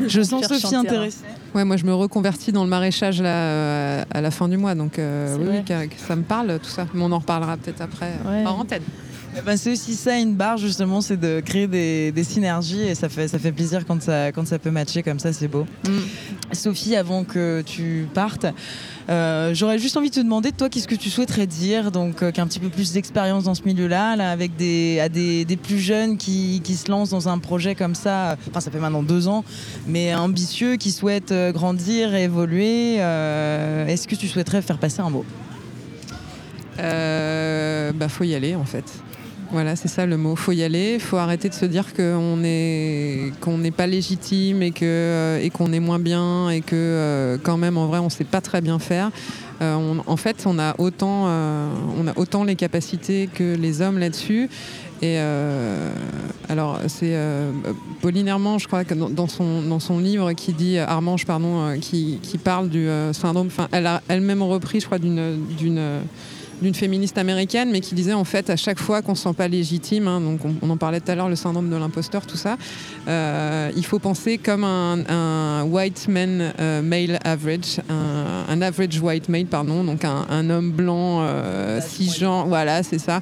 Je 0.08 0.22
sens 0.22 0.46
Sophie 0.46 0.62
terrain. 0.62 0.82
intéressée. 0.82 1.18
Ouais, 1.56 1.64
moi 1.66 1.78
je 1.78 1.86
me 1.86 1.94
reconvertis 1.94 2.52
dans 2.52 2.64
le 2.64 2.70
maraîchage 2.70 3.22
là, 3.22 3.30
euh, 3.30 4.04
à 4.12 4.22
la 4.22 4.30
fin 4.32 4.48
du 4.48 4.58
mois, 4.58 4.76
donc 4.76 5.00
euh, 5.00 5.36
oui, 5.40 5.46
vrai. 5.46 5.58
oui, 5.60 5.64
car- 5.66 5.82
ça 6.08 6.16
me 6.16 6.24
parle 6.24 6.60
tout 6.60 6.70
ça. 6.70 6.86
Mais 6.94 7.02
on 7.04 7.12
en 7.12 7.20
reparlera 7.20 7.58
peut-être 7.58 7.82
après 7.82 8.12
Ouais. 8.28 8.44
hors 8.46 8.60
antenne. 8.60 8.84
Eh 9.38 9.42
ben, 9.42 9.58
c'est 9.58 9.74
aussi 9.74 9.96
ça 9.96 10.18
une 10.18 10.34
barre 10.34 10.58
justement, 10.58 11.02
c'est 11.02 11.18
de 11.18 11.42
créer 11.42 11.68
des, 11.68 12.14
des 12.14 12.24
synergies 12.24 12.82
et 12.82 12.96
ça 12.96 13.10
fait, 13.10 13.28
ça 13.28 13.38
fait 13.38 13.52
plaisir 13.52 13.86
quand 13.86 14.02
ça, 14.02 14.32
quand 14.32 14.48
ça 14.48 14.60
peut 14.60 14.72
matcher 14.72 15.04
comme 15.04 15.20
ça, 15.20 15.34
c'est 15.34 15.50
beau. 15.50 15.66
Mm. 15.86 16.54
Sophie, 16.54 16.96
avant 16.96 17.26
que 17.26 17.62
tu 17.66 18.08
partes, 18.14 18.46
euh, 19.10 19.54
j'aurais 19.54 19.78
juste 19.78 19.98
envie 19.98 20.10
de 20.10 20.16
te 20.16 20.22
demander, 20.22 20.54
toi, 20.54 20.70
qu'est-ce 20.70 20.88
que 20.88 20.96
tu 20.96 21.10
souhaiterais 21.10 21.48
dire, 21.48 21.92
donc 21.92 22.24
euh, 22.24 22.32
qu'un 22.32 22.48
petit 22.48 22.60
peu 22.60 22.70
plus 22.70 22.94
d'expérience 22.94 23.44
dans 23.44 23.56
ce 23.56 23.64
milieu-là, 23.66 24.16
là, 24.16 24.32
avec 24.32 24.56
des, 24.56 25.02
à 25.02 25.10
des, 25.10 25.44
des 25.44 25.58
plus 25.58 25.80
jeunes 25.80 26.18
qui, 26.18 26.62
qui 26.64 26.76
se 26.76 26.90
lancent 26.90 27.10
dans 27.10 27.28
un 27.28 27.38
projet 27.40 27.76
comme 27.76 27.94
ça, 27.96 28.38
enfin 28.50 28.62
ça 28.62 28.72
fait 28.72 28.80
maintenant 28.80 29.04
deux 29.04 29.28
ans, 29.28 29.44
mais 29.86 30.16
ambitieux, 30.16 30.78
qui 30.78 30.92
souhaitent 30.92 31.34
euh, 31.34 31.52
grandir, 31.52 32.16
évoluer. 32.16 32.96
euh, 33.00 33.86
Est-ce 33.86 34.08
que 34.08 34.16
tu 34.16 34.30
souhaiterais 34.30 34.62
faire 34.62 34.78
passer 34.78 35.02
un 35.02 35.10
mot? 35.10 35.26
Bah 36.78 38.10
faut 38.10 38.24
y 38.24 38.34
aller 38.34 38.56
en 38.56 38.66
fait. 38.66 38.86
Voilà, 39.52 39.76
c'est 39.76 39.88
ça 39.88 40.06
le 40.06 40.18
mot. 40.18 40.36
Faut 40.36 40.52
y 40.52 40.64
aller. 40.64 41.00
Faut 41.00 41.18
arrêter 41.18 41.50
de 41.50 41.54
se 41.54 41.66
dire 41.66 41.94
qu'on 41.94 42.44
est 42.44 43.32
qu'on 43.42 43.58
n'est 43.58 43.72
pas 43.72 43.88
légitime 43.88 44.62
et 44.62 44.72
qu'on 44.72 45.74
est 45.74 45.80
moins 45.80 46.00
bien 46.00 46.50
et 46.50 46.62
que 46.62 46.76
euh, 46.76 47.38
quand 47.42 47.58
même 47.58 47.78
en 47.78 47.88
vrai 47.88 48.00
on 48.00 48.10
sait 48.10 48.24
pas 48.24 48.42
très 48.42 48.62
bien 48.62 48.80
faire. 48.80 49.12
Euh, 49.62 49.96
en 50.06 50.18
fait, 50.18 50.44
on 50.46 50.60
a 50.60 50.76
autant 50.80 51.26
euh, 51.28 51.70
on 51.98 52.08
a 52.08 52.18
autant 52.18 52.44
les 52.44 52.56
capacités 52.56 53.30
que 53.34 53.56
les 53.56 53.82
hommes 53.82 54.00
là-dessus. 54.00 54.50
Et 55.02 55.20
alors 56.50 56.80
c'est 56.88 57.16
Pauline 58.02 58.28
Hermange, 58.28 58.64
je 58.64 58.68
crois 58.68 58.86
que 58.86 58.94
dans, 58.94 59.28
son 59.28 60.00
livre 60.00 60.32
qui 60.32 60.54
dit 60.54 60.80
Armange 60.80 61.26
pardon, 61.26 61.78
qui, 61.80 62.20
parle 62.44 62.70
du 62.70 62.88
syndrome. 63.12 63.48
Enfin, 63.48 63.68
elle 63.72 63.88
a 63.88 64.02
elle-même 64.08 64.42
repris, 64.42 64.80
je 64.80 64.86
crois, 64.86 64.98
d'une 64.98 66.02
d'une 66.62 66.74
féministe 66.74 67.18
américaine, 67.18 67.70
mais 67.72 67.82
qui 67.82 67.96
disait 67.96 68.14
en 68.14 68.24
fait 68.24 68.50
à 68.50 68.56
chaque 68.56 68.80
fois 68.80 69.02
qu'on 69.02 69.16
se 69.16 69.24
sent 69.24 69.34
pas 69.34 69.48
légitime, 69.48 70.08
hein, 70.08 70.22
donc 70.22 70.46
on, 70.46 70.54
on 70.62 70.70
en 70.70 70.78
parlait 70.78 71.00
tout 71.00 71.12
à 71.12 71.16
l'heure, 71.16 71.30
le 71.30 71.36
syndrome 71.36 71.70
de 71.70 71.76
l'imposteur, 71.76 72.26
tout 72.26 72.38
ça, 72.38 72.58
euh, 73.08 73.72
il 73.76 73.86
faut 73.86 74.00
penser 74.00 74.38
comme 74.38 74.64
un, 74.64 75.04
un 75.10 75.64
white 75.64 76.08
man 76.08 76.54
euh, 76.60 76.82
male 76.82 77.20
average, 77.24 77.82
un, 77.90 78.46
un 78.48 78.62
average 78.62 79.00
white 79.02 79.30
male, 79.30 79.46
pardon, 79.46 79.84
donc 79.84 80.06
un, 80.06 80.26
un 80.30 80.50
homme 80.50 80.72
blanc 80.72 81.20
euh, 81.22 81.82
cisgenre, 81.82 82.48
voilà, 82.48 82.84
c'est 82.84 83.00
ça. 83.00 83.22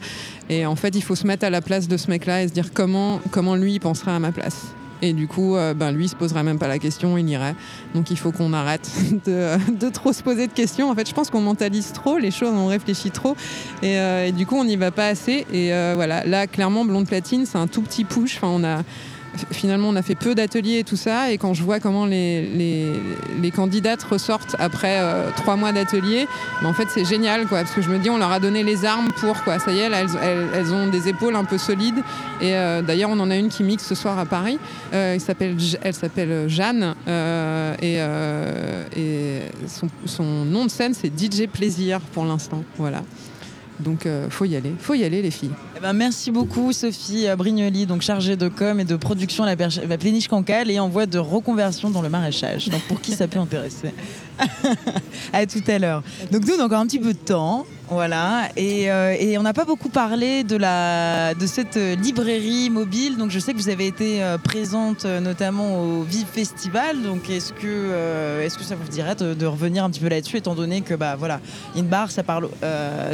Et 0.49 0.65
en 0.65 0.75
fait, 0.75 0.95
il 0.95 1.01
faut 1.01 1.15
se 1.15 1.25
mettre 1.25 1.45
à 1.45 1.49
la 1.49 1.61
place 1.61 1.87
de 1.87 1.97
ce 1.97 2.09
mec-là 2.09 2.43
et 2.43 2.47
se 2.47 2.53
dire 2.53 2.73
comment, 2.73 3.19
comment 3.31 3.55
lui 3.55 3.75
il 3.75 3.79
penserait 3.79 4.11
à 4.11 4.19
ma 4.19 4.31
place. 4.31 4.67
Et 5.03 5.11
du 5.11 5.27
coup, 5.27 5.57
euh, 5.57 5.73
ben, 5.73 5.91
lui, 5.91 6.05
il 6.05 6.07
se 6.07 6.15
poserait 6.15 6.43
même 6.43 6.57
pas 6.57 6.69
la 6.69 6.79
question, 6.79 7.17
il 7.17 7.27
irait. 7.27 7.55
Donc 7.93 8.09
il 8.09 8.17
faut 8.17 8.31
qu'on 8.31 8.53
arrête 8.53 8.89
de, 9.25 9.89
trop 9.89 10.13
se 10.13 10.23
poser 10.23 10.47
de 10.47 10.53
questions. 10.53 10.89
En 10.89 10.95
fait, 10.95 11.09
je 11.09 11.13
pense 11.13 11.29
qu'on 11.29 11.41
mentalise 11.41 11.91
trop 11.91 12.17
les 12.17 12.31
choses, 12.31 12.53
on 12.55 12.67
réfléchit 12.67 13.11
trop. 13.11 13.35
Et, 13.81 13.99
euh, 13.99 14.31
du 14.31 14.45
coup, 14.45 14.55
on 14.55 14.63
n'y 14.63 14.77
va 14.77 14.91
pas 14.91 15.07
assez. 15.07 15.45
Et 15.51 15.73
euh, 15.73 15.91
voilà, 15.93 16.25
là, 16.25 16.47
clairement, 16.47 16.85
Blonde 16.85 17.05
Platine, 17.05 17.45
c'est 17.45 17.57
un 17.57 17.67
tout 17.67 17.81
petit 17.81 18.05
push. 18.05 18.37
Enfin, 18.37 18.47
on 18.49 18.63
a, 18.63 18.81
finalement, 19.51 19.89
on 19.89 19.95
a 19.95 20.01
fait 20.01 20.15
peu 20.15 20.35
d'ateliers 20.35 20.79
et 20.79 20.83
tout 20.83 20.95
ça. 20.95 21.31
Et 21.31 21.37
quand 21.37 21.53
je 21.53 21.63
vois 21.63 21.79
comment 21.79 22.05
les, 22.05 22.41
les, 23.41 23.51
candidates 23.51 24.03
ressortent 24.03 24.55
après 24.59 24.97
euh, 24.99 25.29
trois 25.35 25.55
mois 25.55 25.71
d'atelier, 25.71 26.27
ben, 26.61 26.69
en 26.69 26.73
fait, 26.73 26.87
c'est 26.89 27.05
génial, 27.05 27.47
quoi. 27.47 27.59
Parce 27.59 27.71
que 27.71 27.81
je 27.81 27.89
me 27.89 27.99
dis, 27.99 28.09
on 28.09 28.17
leur 28.17 28.31
a 28.31 28.39
donné 28.39 28.63
les 28.63 28.85
armes 28.85 29.09
pour, 29.19 29.43
quoi. 29.43 29.59
Ça 29.59 29.71
y 29.71 29.79
est, 29.79 29.83
elles, 29.83 30.09
elles, 30.21 30.47
elles 30.53 30.73
ont 30.73 30.87
des 30.87 31.07
épaules 31.07 31.35
un 31.35 31.45
peu 31.45 31.57
solides. 31.57 32.03
Et 32.41 32.55
euh, 32.55 32.81
d'ailleurs, 32.81 33.09
on 33.09 33.19
en 33.19 33.29
a 33.29 33.35
une 33.35 33.49
qui 33.49 33.63
mixe 33.63 33.85
ce 33.85 33.95
soir 33.95 34.17
à 34.17 34.25
Paris. 34.25 34.57
Euh, 34.93 35.19
s'appelle, 35.19 35.57
elle 35.81 35.93
s'appelle 35.93 36.49
Jeanne. 36.49 36.95
et 37.81 37.99
et 38.95 39.39
son, 39.67 39.87
son 40.05 40.45
nom 40.45 40.65
de 40.65 40.69
scène, 40.69 40.93
c'est 40.93 41.07
DJ 41.07 41.47
Plaisir 41.47 41.99
pour 41.99 42.25
l'instant. 42.25 42.63
Voilà. 42.77 43.01
Donc, 43.79 44.07
faut 44.29 44.45
y 44.45 44.55
aller. 44.55 44.73
Faut 44.79 44.93
y 44.93 45.03
aller, 45.03 45.21
les 45.21 45.31
filles. 45.31 45.51
Ben, 45.83 45.91
merci 45.91 46.31
beaucoup 46.31 46.71
Sophie 46.71 47.27
Brignoli, 47.37 47.85
donc 47.85 48.03
chargée 48.03 48.37
de 48.37 48.47
com 48.47 48.79
et 48.79 48.85
de 48.85 48.95
production 48.95 49.43
à 49.43 49.53
la, 49.53 49.67
la 49.85 49.97
Pléniche 49.97 50.29
Cancale 50.29 50.71
et 50.71 50.79
en 50.79 50.87
voie 50.87 51.07
de 51.07 51.19
reconversion 51.19 51.89
dans 51.89 52.01
le 52.01 52.07
maraîchage. 52.07 52.69
Donc 52.69 52.79
pour 52.83 53.01
qui 53.01 53.11
ça 53.11 53.27
peut 53.27 53.37
intéresser? 53.37 53.93
À 55.33 55.45
tout 55.45 55.63
à 55.67 55.79
l'heure. 55.79 56.01
Donc 56.31 56.45
nous 56.47 56.53
on 56.57 56.61
a 56.61 56.65
encore 56.65 56.79
un 56.79 56.87
petit 56.87 56.99
peu 56.99 57.11
de 57.11 57.17
temps, 57.17 57.65
voilà, 57.89 58.49
et, 58.55 58.89
euh, 58.89 59.37
on 59.37 59.43
n'a 59.43 59.53
pas 59.53 59.65
beaucoup 59.65 59.89
parlé 59.89 60.43
de 60.43 60.57
cette 61.45 61.77
euh, 61.77 61.95
librairie 61.95 62.69
mobile. 62.69 63.17
Donc 63.17 63.29
je 63.29 63.39
sais 63.39 63.53
que 63.53 63.57
vous 63.57 63.69
avez 63.69 63.87
été 63.87 64.23
euh, 64.23 64.37
présente 64.37 65.05
notamment 65.05 65.81
au 65.81 66.03
Vive 66.03 66.25
Festival. 66.31 67.01
Donc 67.03 67.29
est-ce 67.29 67.51
que 67.53 68.63
ça 68.63 68.75
vous 68.75 68.87
dirait 68.89 69.15
de, 69.15 69.33
de 69.33 69.45
revenir 69.45 69.83
un 69.83 69.89
petit 69.89 69.99
peu 69.99 70.07
là-dessus, 70.07 70.37
étant 70.37 70.55
donné 70.55 70.81
que 70.81 70.93
bah 70.93 71.15
voilà, 71.17 71.39
Inbar 71.75 72.09
ça 72.09 72.23
parle 72.23 72.49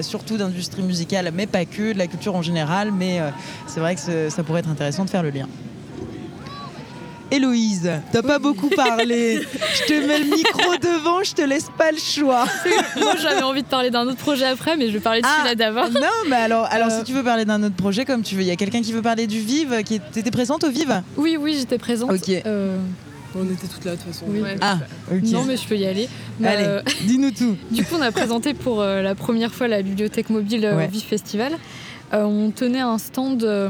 surtout 0.01 0.37
d'industrie 0.37 0.83
musicale, 0.83 1.31
mais 1.33 1.47
pas 1.47 1.65
que, 1.65 1.93
de 1.93 1.97
la 1.97 2.07
culture 2.07 2.35
en 2.35 2.41
général? 2.41 2.58
Mais 2.93 3.19
euh, 3.19 3.29
c'est 3.67 3.79
vrai 3.79 3.95
que 3.95 4.01
ce- 4.01 4.29
ça 4.29 4.43
pourrait 4.43 4.59
être 4.61 4.69
intéressant 4.69 5.05
de 5.05 5.09
faire 5.09 5.23
le 5.23 5.29
lien. 5.29 5.47
Héloïse, 7.31 7.87
t'as 8.11 8.23
pas 8.23 8.39
beaucoup 8.39 8.69
parlé. 8.69 9.39
Je 9.75 9.83
te 9.85 10.07
mets 10.07 10.17
le 10.17 10.25
micro 10.35 10.75
devant, 10.81 11.23
je 11.23 11.33
te 11.35 11.43
laisse 11.43 11.67
pas 11.77 11.91
le 11.91 11.99
choix. 11.99 12.45
Moi, 12.97 13.13
j'avais 13.21 13.43
envie 13.43 13.61
de 13.61 13.67
parler 13.67 13.91
d'un 13.91 14.07
autre 14.07 14.17
projet 14.17 14.45
après, 14.45 14.75
mais 14.77 14.87
je 14.87 14.93
vais 14.93 14.99
parler 14.99 15.21
de 15.21 15.27
Ah. 15.27 15.35
celui-là 15.37 15.53
d'abord. 15.55 15.89
Non, 15.91 16.07
mais 16.27 16.37
alors, 16.37 16.65
alors 16.71 16.87
Euh. 16.89 16.97
si 16.97 17.03
tu 17.03 17.13
veux 17.13 17.21
parler 17.23 17.45
d'un 17.45 17.61
autre 17.61 17.75
projet, 17.75 18.03
comme 18.03 18.23
tu 18.23 18.33
veux, 18.33 18.41
il 18.41 18.47
y 18.47 18.51
a 18.51 18.55
quelqu'un 18.55 18.81
qui 18.81 18.93
veut 18.93 19.03
parler 19.03 19.27
du 19.27 19.39
Vive, 19.41 19.83
qui 19.83 20.01
était 20.15 20.31
présente 20.31 20.63
au 20.63 20.71
Vive? 20.71 21.03
Oui, 21.17 21.37
oui, 21.39 21.55
j'étais 21.59 21.77
présente. 21.77 22.11
Ok. 22.11 22.29
Euh, 22.29 22.77
On 23.35 23.43
était 23.45 23.67
toutes 23.67 23.85
là 23.85 23.91
de 23.91 23.97
toute 23.97 24.07
façon. 24.11 24.25
Oui. 24.27 24.41
Ouais. 24.41 24.55
Ah. 24.59 24.79
Non, 25.21 25.43
mais 25.43 25.55
je 25.55 25.67
peux 25.67 25.77
y 25.77 25.85
aller. 25.85 26.09
Mais, 26.39 26.47
Allez, 26.47 26.63
euh, 26.65 26.81
dis-nous 27.03 27.29
tout. 27.29 27.55
Du 27.71 27.85
coup, 27.85 27.93
on 27.99 28.01
a 28.01 28.11
présenté 28.11 28.55
pour 28.55 28.81
euh, 28.81 29.03
la 29.03 29.13
première 29.13 29.53
fois 29.53 29.67
la 29.67 29.83
bibliothèque 29.83 30.31
mobile 30.31 30.65
euh, 30.65 30.75
Ouais. 30.75 30.87
au 30.87 30.89
Vif 30.89 31.05
Festival. 31.05 31.51
Euh, 32.13 32.23
on 32.23 32.51
tenait 32.51 32.79
un 32.79 32.97
stand 32.97 33.43
euh, 33.43 33.69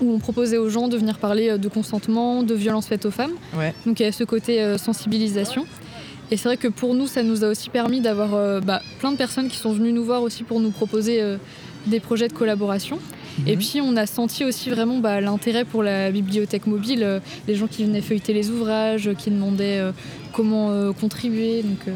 où 0.00 0.10
on 0.12 0.18
proposait 0.18 0.56
aux 0.58 0.68
gens 0.70 0.88
de 0.88 0.96
venir 0.96 1.18
parler 1.18 1.50
euh, 1.50 1.58
de 1.58 1.68
consentement, 1.68 2.42
de 2.42 2.54
violences 2.54 2.86
faites 2.86 3.04
aux 3.06 3.10
femmes. 3.10 3.32
Ouais. 3.56 3.74
Donc 3.86 4.00
il 4.00 4.04
y 4.04 4.06
a 4.06 4.12
ce 4.12 4.24
côté 4.24 4.76
sensibilisation. 4.78 5.66
Et 6.30 6.36
c'est 6.38 6.48
vrai 6.48 6.56
que 6.56 6.68
pour 6.68 6.94
nous, 6.94 7.06
ça 7.06 7.22
nous 7.22 7.44
a 7.44 7.48
aussi 7.48 7.68
permis 7.68 8.00
d'avoir 8.00 8.34
euh, 8.34 8.60
bah, 8.60 8.80
plein 8.98 9.12
de 9.12 9.16
personnes 9.16 9.48
qui 9.48 9.58
sont 9.58 9.72
venues 9.72 9.92
nous 9.92 10.04
voir 10.04 10.22
aussi 10.22 10.42
pour 10.42 10.58
nous 10.58 10.70
proposer 10.70 11.20
euh, 11.20 11.36
des 11.86 12.00
projets 12.00 12.28
de 12.28 12.32
collaboration. 12.32 12.98
Et 13.46 13.56
Mhm. 13.56 13.58
puis 13.58 13.80
on 13.82 13.94
a 13.96 14.06
senti 14.06 14.42
aussi 14.44 14.70
vraiment 14.70 14.98
bah, 14.98 15.20
l'intérêt 15.20 15.64
pour 15.66 15.82
la 15.82 16.10
bibliothèque 16.10 16.66
mobile, 16.66 17.02
euh, 17.02 17.20
les 17.46 17.56
gens 17.56 17.66
qui 17.66 17.84
venaient 17.84 18.00
feuilleter 18.00 18.32
les 18.32 18.48
ouvrages, 18.50 19.10
qui 19.18 19.30
demandaient 19.30 19.82
comment 20.32 20.92
contribuer. 20.94 21.62
Donc, 21.62 21.94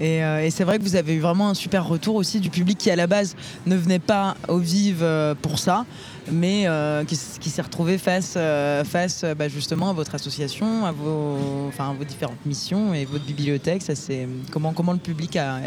Et, 0.00 0.22
euh, 0.22 0.44
et 0.44 0.50
c'est 0.50 0.64
vrai 0.64 0.78
que 0.78 0.84
vous 0.84 0.96
avez 0.96 1.14
eu 1.14 1.20
vraiment 1.20 1.48
un 1.48 1.54
super 1.54 1.86
retour 1.86 2.14
aussi 2.14 2.40
du 2.40 2.50
public 2.50 2.78
qui 2.78 2.90
à 2.90 2.96
la 2.96 3.06
base 3.06 3.36
ne 3.66 3.76
venait 3.76 3.98
pas 3.98 4.36
au 4.48 4.58
Vive 4.58 5.02
euh, 5.02 5.34
pour 5.40 5.58
ça, 5.58 5.86
mais 6.30 6.64
euh, 6.66 7.04
qui, 7.04 7.16
s'est 7.16 7.62
retrouvé 7.62 7.98
face, 7.98 8.38
face 8.84 9.24
bah, 9.36 9.48
justement 9.48 9.90
à 9.90 9.92
votre 9.92 10.14
association, 10.14 10.84
à 10.84 10.92
vos, 10.92 11.70
différentes 12.04 12.44
missions 12.46 12.94
et 12.94 13.04
votre 13.04 13.24
bibliothèque. 13.24 13.82
Ça, 13.82 13.94
c'est 13.94 14.28
comment, 14.52 14.72
comment 14.72 14.92
le 14.92 14.98
public 14.98 15.36
a, 15.36 15.60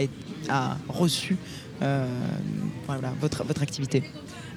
reçu 0.87 1.37
voilà, 2.87 3.13
votre, 3.19 3.43
votre 3.43 3.61
activité. 3.61 4.03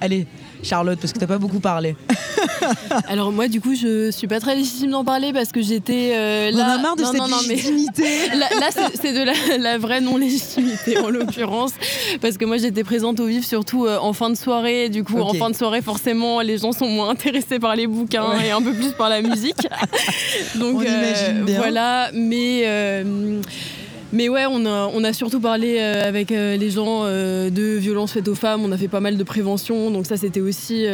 Allez, 0.01 0.27
Charlotte, 0.63 0.99
parce 1.01 1.13
que 1.13 1.19
t'as 1.19 1.27
pas 1.27 1.39
beaucoup 1.39 1.61
parlé. 1.61 1.95
Alors 3.09 3.33
moi 3.33 3.49
du 3.49 3.61
coup 3.61 3.75
je 3.75 4.11
suis 4.11 4.27
pas 4.27 4.41
très 4.41 4.55
légitime 4.57 4.91
d'en 4.91 5.05
parler 5.05 5.33
parce 5.33 5.51
que 5.53 5.63
j'étais 5.63 6.13
euh, 6.15 6.51
On 6.53 6.57
là. 6.57 6.75
a 6.75 6.79
marre 6.79 6.97
de 6.97 7.03
non, 7.03 7.11
cette 7.13 7.21
non, 7.21 7.29
non, 7.29 7.37
mais- 7.49 7.55
légitimité. 7.55 8.03
Là, 8.35 8.49
là, 8.61 8.69
c'est- 9.01 9.13
de 9.13 9.23
la, 9.23 9.59
la 9.59 9.79
vraie 9.79 10.01
non-légitimité 10.01 10.99
en 10.99 11.09
l'occurrence, 11.11 11.73
parce 12.21 12.37
que 12.37 12.45
moi 12.45 12.57
j'étais 12.59 12.83
présente 12.85 13.21
au 13.21 13.27
vif 13.27 13.47
surtout 13.47 13.87
euh, 13.87 13.99
en 13.99 14.13
fin 14.13 14.31
de 14.31 14.35
soirée. 14.37 14.89
Du 14.89 15.05
coup, 15.05 15.21
en 15.21 15.33
fin 15.35 15.51
de 15.51 15.55
soirée, 15.57 15.81
forcément, 15.83 16.41
les 16.41 16.59
gens 16.59 16.73
sont 16.73 16.89
moins 16.89 17.11
intéressés 17.11 17.59
par 17.59 17.77
les 17.77 17.87
bouquins 17.87 18.31
Ouais. 18.31 18.49
et 18.49 18.51
un 18.51 18.61
peu 18.63 18.73
plus 18.73 18.93
par 18.93 19.09
la 19.09 19.23
musique. 19.23 19.69
Donc 20.57 20.77
On 20.79 20.83
imagine 20.83 21.45
bien. 21.45 21.59
voilà, 21.59 22.11
mais. 22.13 23.05
Mais 24.15 24.29
ouais, 24.29 24.47
on 24.47 25.05
a, 25.05 25.13
surtout 25.13 25.41
parlé 25.41 25.77
euh, 25.79 26.09
avec 26.09 26.31
euh, 26.31 26.57
les 26.57 26.71
gens 26.71 27.03
euh, 27.05 27.51
de 27.51 27.77
violences 27.77 28.13
faites 28.13 28.29
aux 28.29 28.35
femmes. 28.35 28.63
On 28.65 28.71
a 28.73 28.77
fait 28.77 28.89
pas 28.89 29.01
mal 29.01 29.17
de 29.17 29.25
prévention, 29.25 29.91
donc 29.91 30.07
ça 30.07 30.17
c'était 30.17 30.41
aussi 30.41 30.87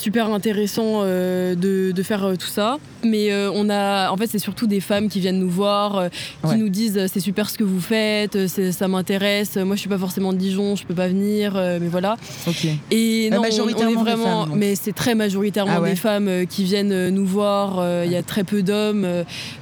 super 0.00 0.32
intéressant 0.32 1.02
euh, 1.02 1.54
de, 1.54 1.92
de 1.92 2.02
faire 2.02 2.24
euh, 2.24 2.34
tout 2.36 2.46
ça. 2.48 2.78
Mais 3.04 3.30
euh, 3.32 3.50
on 3.54 3.68
a, 3.70 4.10
en 4.10 4.16
fait, 4.16 4.26
c'est 4.26 4.38
surtout 4.38 4.66
des 4.66 4.80
femmes 4.80 5.08
qui 5.08 5.20
viennent 5.20 5.38
nous 5.38 5.48
voir, 5.50 6.08
qui 6.42 6.48
Ouais. 6.50 6.56
nous 6.56 6.68
disent 6.68 7.06
c'est 7.12 7.20
super 7.20 7.48
ce 7.50 7.56
que 7.58 7.64
vous 7.64 7.80
faites, 7.80 8.36
ça 8.72 8.88
m'intéresse. 8.88 9.56
Moi, 9.56 9.76
je 9.76 9.80
suis 9.80 9.88
pas 9.88 9.98
forcément 9.98 10.32
de 10.32 10.38
Dijon, 10.38 10.74
je 10.76 10.84
peux 10.84 10.94
pas 10.94 11.08
venir, 11.08 11.54
mais 11.54 11.88
voilà. 11.88 12.16
Ok. 12.46 12.66
Et 12.90 13.28
non, 13.30 13.40
majoritairement 13.42 14.00
on 14.00 14.06
est 14.06 14.10
vraiment, 14.10 14.46
femmes, 14.46 14.54
mais 14.56 14.74
c'est 14.74 14.92
très 14.94 15.14
majoritairement 15.14 15.72
Ah 15.76 15.80
ouais. 15.80 15.90
des 15.90 15.96
femmes 15.96 16.46
qui 16.48 16.64
viennent 16.64 17.08
nous 17.10 17.26
voir. 17.26 17.82
Il 18.04 18.10
y 18.10 18.16
a 18.16 18.22
très 18.22 18.44
peu 18.44 18.62
d'hommes, 18.62 19.06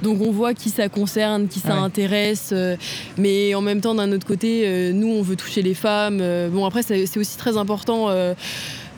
donc 0.02 0.20
on 0.20 0.30
voit 0.30 0.54
qui 0.54 0.70
ça 0.70 0.88
concerne, 0.88 1.48
qui 1.48 1.60
ça 1.60 1.74
ouais. 1.74 1.80
intéresse. 1.80 2.52
mais 3.16 3.54
en 3.54 3.60
même 3.60 3.80
temps, 3.80 3.94
d'un 3.94 4.10
autre 4.12 4.26
côté, 4.26 4.92
nous, 4.92 5.08
on 5.08 5.22
veut 5.22 5.36
toucher 5.36 5.62
les 5.62 5.74
femmes. 5.74 6.18
bon, 6.52 6.64
après, 6.64 6.82
c'est 6.82 7.18
aussi 7.18 7.36
très 7.36 7.56
important. 7.56 8.08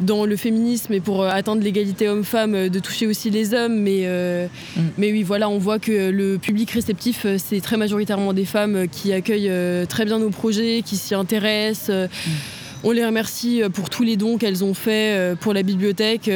Dans 0.00 0.24
le 0.24 0.36
féminisme 0.36 0.92
et 0.92 1.00
pour 1.00 1.22
euh, 1.22 1.28
atteindre 1.30 1.62
l'égalité 1.62 2.08
homme-femme, 2.08 2.54
euh, 2.54 2.68
de 2.68 2.78
toucher 2.78 3.06
aussi 3.06 3.30
les 3.30 3.54
hommes. 3.54 3.78
Mais, 3.80 4.02
euh, 4.04 4.46
Mm. 4.76 4.80
mais 4.98 5.12
oui, 5.12 5.22
voilà, 5.22 5.48
on 5.48 5.58
voit 5.58 5.78
que 5.78 6.10
le 6.10 6.38
public 6.38 6.70
réceptif, 6.70 7.26
c'est 7.38 7.60
très 7.60 7.76
majoritairement 7.76 8.32
des 8.32 8.44
femmes 8.44 8.86
qui 8.88 9.12
accueillent 9.12 9.50
très 9.88 10.04
bien 10.04 10.18
nos 10.18 10.30
projets, 10.30 10.82
qui 10.84 10.96
s'y 10.96 11.14
intéressent. 11.14 11.90
On 12.82 12.92
les 12.92 13.04
remercie 13.04 13.62
pour 13.74 13.90
tous 13.90 14.02
les 14.04 14.16
dons 14.16 14.38
qu'elles 14.38 14.64
ont 14.64 14.72
fait 14.74 15.12
euh, 15.14 15.34
pour 15.34 15.52
la 15.52 15.62
bibliothèque, 15.62 16.30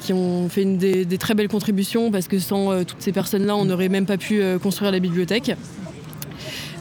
qui 0.00 0.12
ont 0.12 0.48
fait 0.48 0.62
une 0.62 0.78
des, 0.78 1.04
des 1.04 1.18
très 1.18 1.34
belles 1.34 1.48
contributions, 1.48 2.10
parce 2.10 2.28
que 2.28 2.38
sans 2.38 2.84
toutes 2.84 3.00
ces 3.00 3.12
personnes-là, 3.12 3.56
on 3.56 3.64
n'aurait 3.64 3.88
même 3.88 4.06
pas 4.06 4.16
pu 4.18 4.42
construire 4.62 4.92
la 4.92 5.00
bibliothèque. 5.00 5.52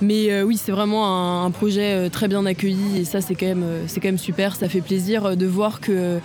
Mais 0.01 0.31
euh, 0.31 0.43
oui, 0.43 0.57
c'est 0.57 0.71
vraiment 0.71 1.43
un, 1.43 1.51
projet 1.51 1.93
euh, 1.93 2.09
très 2.09 2.27
bien 2.27 2.45
accueilli 2.45 2.99
et 2.99 3.05
ça, 3.05 3.21
c'est 3.21 3.35
quand, 3.35 3.45
même, 3.45 3.63
euh, 3.63 3.85
quand 3.95 4.03
même 4.03 4.17
super. 4.17 4.55
Ça 4.55 4.69
fait 4.69 4.81
plaisir 4.81 5.35
de 5.35 5.45
voir 5.45 5.81
que 5.81 6.19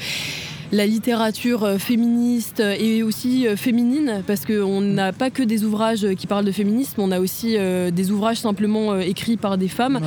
la 0.73 0.87
littérature 0.87 1.77
féministe 1.79 2.61
et 2.61 3.03
aussi 3.03 3.47
féminine, 3.57 4.23
parce 4.27 4.45
qu'on 4.45 4.81
n'a 4.81 5.13
pas 5.13 5.31
que 5.31 5.43
des 5.43 5.63
ouvrages 5.63 6.07
qui 6.17 6.27
parlent 6.27 6.45
de 6.45 6.53
féminisme, 6.53 7.01
on 7.01 7.13
a 7.13 7.21
aussi 7.21 7.57
des 7.93 8.11
ouvrages 8.11 8.39
simplement 8.39 8.99
écrits 8.99 9.37
par 9.37 9.57
des 9.57 9.69
femmes. 9.69 10.01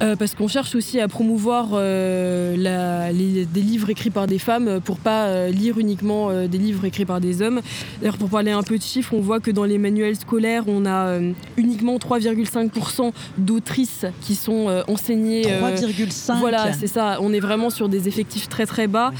Euh, 0.00 0.14
parce 0.14 0.36
qu'on 0.36 0.46
cherche 0.46 0.76
aussi 0.76 1.00
à 1.00 1.08
promouvoir 1.08 1.70
euh, 1.72 2.54
la- 2.56 3.10
les- 3.10 3.44
des 3.46 3.60
livres 3.60 3.90
écrits 3.90 4.10
par 4.10 4.28
des 4.28 4.38
femmes 4.38 4.80
pour 4.84 4.98
pas 4.98 5.26
euh, 5.26 5.50
lire 5.50 5.76
uniquement 5.78 6.30
euh, 6.30 6.46
des 6.46 6.58
livres 6.58 6.84
écrits 6.84 7.04
par 7.04 7.20
des 7.20 7.42
hommes. 7.42 7.60
D'ailleurs, 8.00 8.16
pour 8.16 8.28
parler 8.28 8.52
un 8.52 8.62
peu 8.62 8.78
de 8.78 8.82
chiffres, 8.82 9.12
on 9.14 9.20
voit 9.20 9.40
que 9.40 9.50
dans 9.50 9.64
les 9.64 9.76
manuels 9.76 10.14
scolaires, 10.14 10.62
on 10.68 10.86
a 10.86 11.06
euh, 11.08 11.32
uniquement 11.56 11.96
3,5% 11.96 13.12
d'autrices 13.38 14.06
qui 14.20 14.36
sont 14.36 14.68
euh, 14.68 14.82
enseignées. 14.86 15.42
euh, 15.50 15.60
3,5. 15.60 16.38
voilà, 16.38 16.58
c'est 16.78 16.86
ça. 16.86 17.18
On 17.20 17.32
est 17.32 17.40
vraiment 17.40 17.68
sur 17.70 17.88
des 17.88 18.06
effectifs 18.06 18.48
très 18.48 18.66
très 18.66 18.86
bas. 18.86 19.12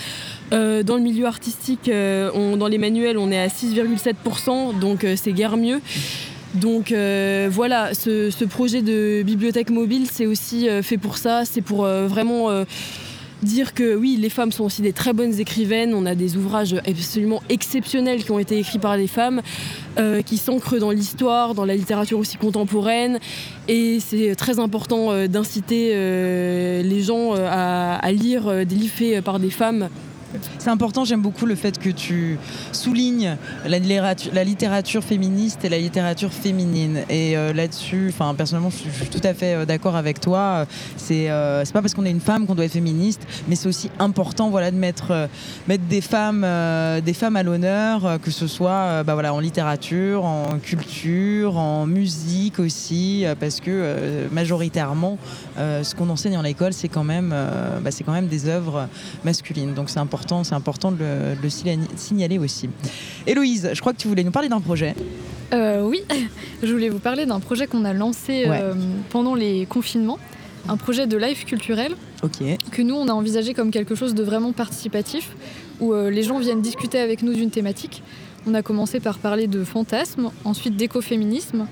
Euh, 0.52 0.84
dans 0.84 0.94
le 0.94 1.02
milieu 1.02 1.26
artistique, 1.26 1.88
euh, 1.88 2.30
on- 2.34 2.56
dans 2.56 2.68
les 2.68 2.78
manuels, 2.78 3.18
on 3.18 3.30
est 3.32 3.38
à 3.40 3.48
6,7%, 3.48 4.72
donc 4.78 5.02
euh, 5.04 5.14
c'est 5.16 5.32
guère 5.32 5.56
mieux. 5.56 5.80
Donc 6.54 6.92
euh, 6.92 7.48
voilà, 7.50 7.94
ce, 7.94 8.44
projet 8.44 8.82
de 8.82 9.22
bibliothèque 9.22 9.70
mobile, 9.70 10.06
c'est 10.10 10.26
aussi 10.26 10.68
euh, 10.68 10.82
fait 10.82 10.98
pour 10.98 11.18
ça. 11.18 11.44
C'est 11.44 11.60
pour 11.60 11.84
euh, 11.84 12.06
vraiment 12.06 12.48
dire 13.42 13.72
que 13.72 13.94
oui, 13.94 14.18
les 14.20 14.30
femmes 14.30 14.50
sont 14.50 14.64
aussi 14.64 14.82
des 14.82 14.92
très 14.92 15.12
bonnes 15.12 15.38
écrivaines. 15.38 15.94
On 15.94 16.06
a 16.06 16.14
des 16.14 16.36
ouvrages 16.36 16.74
absolument 16.74 17.42
exceptionnels 17.48 18.24
qui 18.24 18.32
ont 18.32 18.38
été 18.38 18.58
écrits 18.58 18.80
par 18.80 18.96
les 18.96 19.06
femmes, 19.06 19.42
qui 20.26 20.38
s'ancrent 20.38 20.78
dans 20.78 20.90
l'histoire, 20.90 21.54
dans 21.54 21.64
la 21.64 21.76
littérature 21.76 22.18
aussi 22.18 22.36
contemporaine. 22.36 23.20
Et 23.68 24.00
c'est 24.00 24.34
très 24.34 24.58
important 24.58 25.26
d'inciter 25.28 25.92
les 26.82 27.00
gens 27.00 27.34
à, 27.36 27.94
à 27.94 28.10
lire 28.10 28.66
des 28.66 28.74
livres 28.74 28.94
faits 28.94 29.22
par 29.22 29.38
des 29.38 29.50
femmes. 29.50 29.88
C'est 30.58 30.70
important, 30.70 31.04
j'aime 31.04 31.22
beaucoup 31.22 31.46
le 31.46 31.54
fait 31.54 31.78
que 31.78 31.90
tu 31.90 32.38
soulignes 32.72 33.36
la 33.66 33.78
littérature, 33.78 35.02
féministe 35.02 35.64
et 35.64 35.68
la 35.68 35.78
littérature 35.78 36.32
féminine. 36.32 37.02
Et 37.08 37.36
euh, 37.36 37.52
là-dessus, 37.52 38.12
personnellement, 38.36 38.70
je 38.70 38.76
suis, 38.76 39.08
tout 39.08 39.20
à 39.26 39.34
fait 39.34 39.54
euh, 39.54 39.64
d'accord 39.64 39.96
avec 39.96 40.20
toi. 40.20 40.66
C'est 40.96 41.30
euh, 41.30 41.64
pas 41.72 41.80
parce 41.80 41.94
qu'on 41.94 42.04
est 42.04 42.10
une 42.10 42.20
femme 42.20 42.46
qu'on 42.46 42.54
doit 42.54 42.64
être 42.64 42.72
féministe, 42.72 43.22
mais 43.48 43.54
c'est 43.54 43.68
aussi 43.68 43.90
important, 43.98 44.50
voilà, 44.50 44.70
de 44.70 44.76
mettre 44.76 45.10
euh, 45.10 45.26
des 45.88 46.00
femmes, 46.00 46.46
des 47.04 47.12
femmes 47.12 47.36
à 47.36 47.42
l'honneur, 47.42 48.18
que 48.22 48.30
ce 48.30 48.46
soit, 48.46 49.02
bah 49.04 49.16
en 49.32 49.40
littérature, 49.40 50.24
en 50.24 50.58
culture, 50.62 51.56
en 51.56 51.86
musique 51.86 52.58
aussi, 52.58 53.24
parce 53.38 53.60
que 53.60 54.28
majoritairement, 54.32 55.18
ce 55.56 55.94
qu'on 55.94 56.08
enseigne 56.08 56.36
en 56.36 56.42
l'école, 56.42 56.72
c'est 56.72 56.88
quand 56.88 57.04
même, 57.04 57.34
bah, 57.82 57.90
quand 58.04 58.12
même 58.12 58.28
des 58.28 58.48
œuvres 58.48 58.88
masculines. 59.24 59.74
Donc 59.74 59.90
c'est 59.90 59.98
important, 59.98 60.17
c'est 60.44 60.54
important 60.54 60.92
de 60.92 60.98
le, 60.98 61.36
de 61.36 61.42
le 61.42 61.48
signa- 61.50 61.76
signaler 61.96 62.38
aussi. 62.38 62.68
Héloïse, 63.26 63.70
je 63.72 63.80
crois 63.80 63.92
que 63.92 63.98
tu 63.98 64.08
voulais 64.08 64.24
nous 64.24 64.30
parler 64.30 64.48
d'un 64.48 64.60
projet. 64.60 64.94
Euh, 65.52 65.82
oui, 65.82 66.02
je 66.62 66.72
voulais 66.72 66.88
vous 66.88 66.98
parler 66.98 67.26
d'un 67.26 67.40
projet 67.40 67.66
qu'on 67.66 67.84
a 67.84 67.92
lancé 67.92 68.46
Ouais. 68.48 68.58
euh, 68.62 68.74
pendant 69.10 69.34
les 69.34 69.66
confinements, 69.66 70.18
un 70.68 70.76
projet 70.76 71.06
de 71.06 71.16
live 71.16 71.44
culturel 71.44 71.94
que 72.72 72.82
nous 72.82 72.96
on 72.96 73.06
a 73.08 73.12
envisagé 73.12 73.54
comme 73.54 73.70
quelque 73.70 73.94
chose 73.94 74.14
de 74.14 74.22
vraiment 74.24 74.52
participatif, 74.52 75.30
où 75.80 75.92
euh, 75.94 76.10
les 76.10 76.22
gens 76.24 76.38
viennent 76.40 76.60
discuter 76.62 76.98
avec 76.98 77.22
nous 77.22 77.32
d'une 77.32 77.50
thématique. 77.50 78.02
On 78.48 78.54
a 78.54 78.62
commencé 78.62 78.98
par 78.98 79.18
parler 79.18 79.46
de 79.46 79.62
fantasme, 79.62 80.30
ensuite 80.44 80.74
d'écoféminisme, 80.74 81.66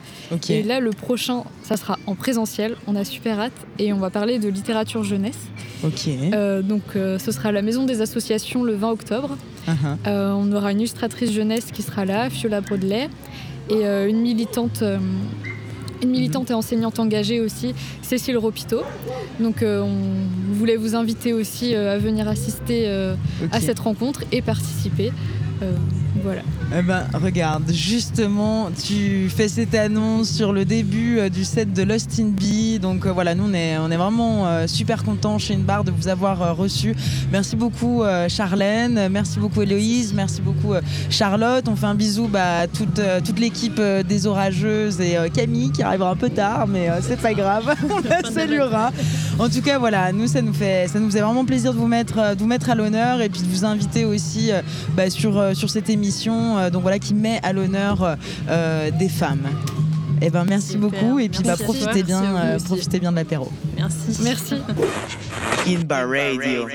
et 0.50 0.62
là 0.62 0.78
le 0.78 0.90
prochain, 0.90 1.44
ça 1.62 1.78
sera 1.78 1.98
en 2.06 2.14
présentiel. 2.14 2.76
On 2.86 2.94
a 2.96 3.04
super 3.04 3.40
hâte 3.40 3.66
et 3.78 3.94
on 3.94 3.98
va 3.98 4.10
parler 4.10 4.38
de 4.38 4.48
littérature 4.48 5.02
jeunesse. 5.02 5.38
Ok. 5.82 6.08
Euh, 6.08 6.60
donc 6.60 6.82
euh, 6.94 7.18
ce 7.18 7.32
sera 7.32 7.48
à 7.48 7.52
la 7.52 7.62
Maison 7.62 7.84
des 7.84 8.02
Associations 8.02 8.62
le 8.62 8.74
20 8.74 8.90
octobre. 8.90 9.38
Uh-huh. 9.66 9.72
Euh, 10.06 10.32
on 10.32 10.52
aura 10.52 10.72
une 10.72 10.80
illustratrice 10.80 11.32
jeunesse 11.32 11.70
qui 11.72 11.80
sera 11.80 12.04
là, 12.04 12.28
Fiola 12.28 12.60
Brodelet, 12.60 13.08
et 13.70 13.84
une 13.84 14.20
militante, 14.20 14.82
une 16.02 16.10
militante 16.10 16.50
et 16.50 16.54
enseignante 16.54 16.98
engagée 16.98 17.40
aussi, 17.40 17.74
Cécile 18.02 18.36
Ropito. 18.36 18.82
Donc 19.40 19.62
euh, 19.62 19.82
on 19.82 20.54
voulait 20.54 20.76
vous 20.76 20.94
inviter 20.94 21.32
aussi 21.32 21.74
euh, 21.74 21.94
à 21.94 21.98
venir 21.98 22.28
assister 22.28 22.84
euh, 22.86 23.14
à 23.52 23.60
cette 23.60 23.78
rencontre 23.78 24.24
et 24.32 24.42
participer. 24.42 25.12
Eh 26.76 26.82
ben, 26.82 27.06
regarde, 27.14 27.70
justement, 27.72 28.70
tu 28.70 29.28
fais 29.28 29.46
cette 29.46 29.74
annonce 29.74 30.28
sur 30.28 30.52
le 30.52 30.64
début 30.64 31.18
euh, 31.18 31.28
du 31.28 31.44
set 31.44 31.72
de 31.72 31.84
Lost 31.84 32.18
in 32.18 32.30
Bee. 32.30 32.80
Donc 32.80 33.06
euh, 33.06 33.12
voilà, 33.12 33.36
nous, 33.36 33.44
on 33.44 33.54
est, 33.54 33.78
on 33.78 33.88
est 33.90 33.96
vraiment 33.96 34.46
euh, 34.46 34.66
super 34.66 35.04
contents 35.04 35.38
chez 35.38 35.54
une 35.54 35.62
barre 35.62 35.84
de 35.84 35.92
vous 35.92 36.08
avoir 36.08 36.56
reçu. 36.56 36.94
Merci 37.30 37.54
beaucoup, 37.54 38.02
Charlène. 38.28 39.08
Merci 39.10 39.38
beaucoup, 39.38 39.62
Héloïse. 39.62 40.12
Merci 40.14 40.40
beaucoup, 40.40 40.74
Charlotte. 41.10 41.68
On 41.68 41.76
fait 41.76 41.86
un 41.86 41.94
bisou 41.94 42.28
bah, 42.28 42.60
à 42.60 42.66
toute, 42.66 43.00
toute 43.24 43.38
l'équipe 43.38 43.80
des 43.80 44.26
Orageuses 44.26 45.00
et 45.00 45.16
Camille 45.32 45.70
qui 45.70 45.82
arrivera 45.82 46.10
un 46.10 46.16
peu 46.16 46.30
tard, 46.30 46.66
mais 46.66 46.88
c'est 47.02 47.20
pas 47.20 47.34
grave. 47.34 47.74
on 47.90 48.00
la 48.08 48.28
saluera. 48.30 48.90
En 49.38 49.48
tout 49.48 49.62
cas, 49.62 49.78
voilà, 49.78 50.12
nous, 50.12 50.26
ça 50.26 50.42
nous 50.42 50.54
fait, 50.54 50.88
ça 50.88 50.98
nous 50.98 51.06
faisait 51.06 51.20
vraiment 51.20 51.44
plaisir 51.44 51.72
de 51.72 51.78
vous 51.78 51.86
mettre, 51.86 52.34
de 52.34 52.38
vous 52.38 52.46
mettre 52.46 52.70
à 52.70 52.74
l'honneur 52.74 53.20
et 53.20 53.28
puis 53.28 53.42
de 53.42 53.48
vous 53.48 53.64
inviter 53.64 54.04
aussi 54.04 54.50
bah, 54.96 55.10
sur, 55.10 55.54
sur 55.54 55.70
cette 55.70 55.90
émission 55.90 56.15
euh, 56.26 56.70
donc 56.70 56.82
voilà, 56.82 56.98
qui 56.98 57.14
met 57.14 57.40
à 57.42 57.52
l'honneur 57.52 58.16
euh, 58.48 58.90
des 58.98 59.08
femmes. 59.08 59.48
Eh 60.22 60.30
ben, 60.30 60.44
merci 60.44 60.72
Super. 60.72 60.88
beaucoup 60.88 61.18
et 61.18 61.28
puis 61.28 61.42
bah, 61.42 61.56
profitez, 61.58 62.02
bien, 62.02 62.22
euh, 62.36 62.58
profitez 62.58 62.98
bien 62.98 63.10
de 63.10 63.16
l'apéro. 63.16 63.50
Merci. 63.76 64.18
Merci. 64.22 64.54
Inba 65.66 66.06
Radio. 66.06 66.66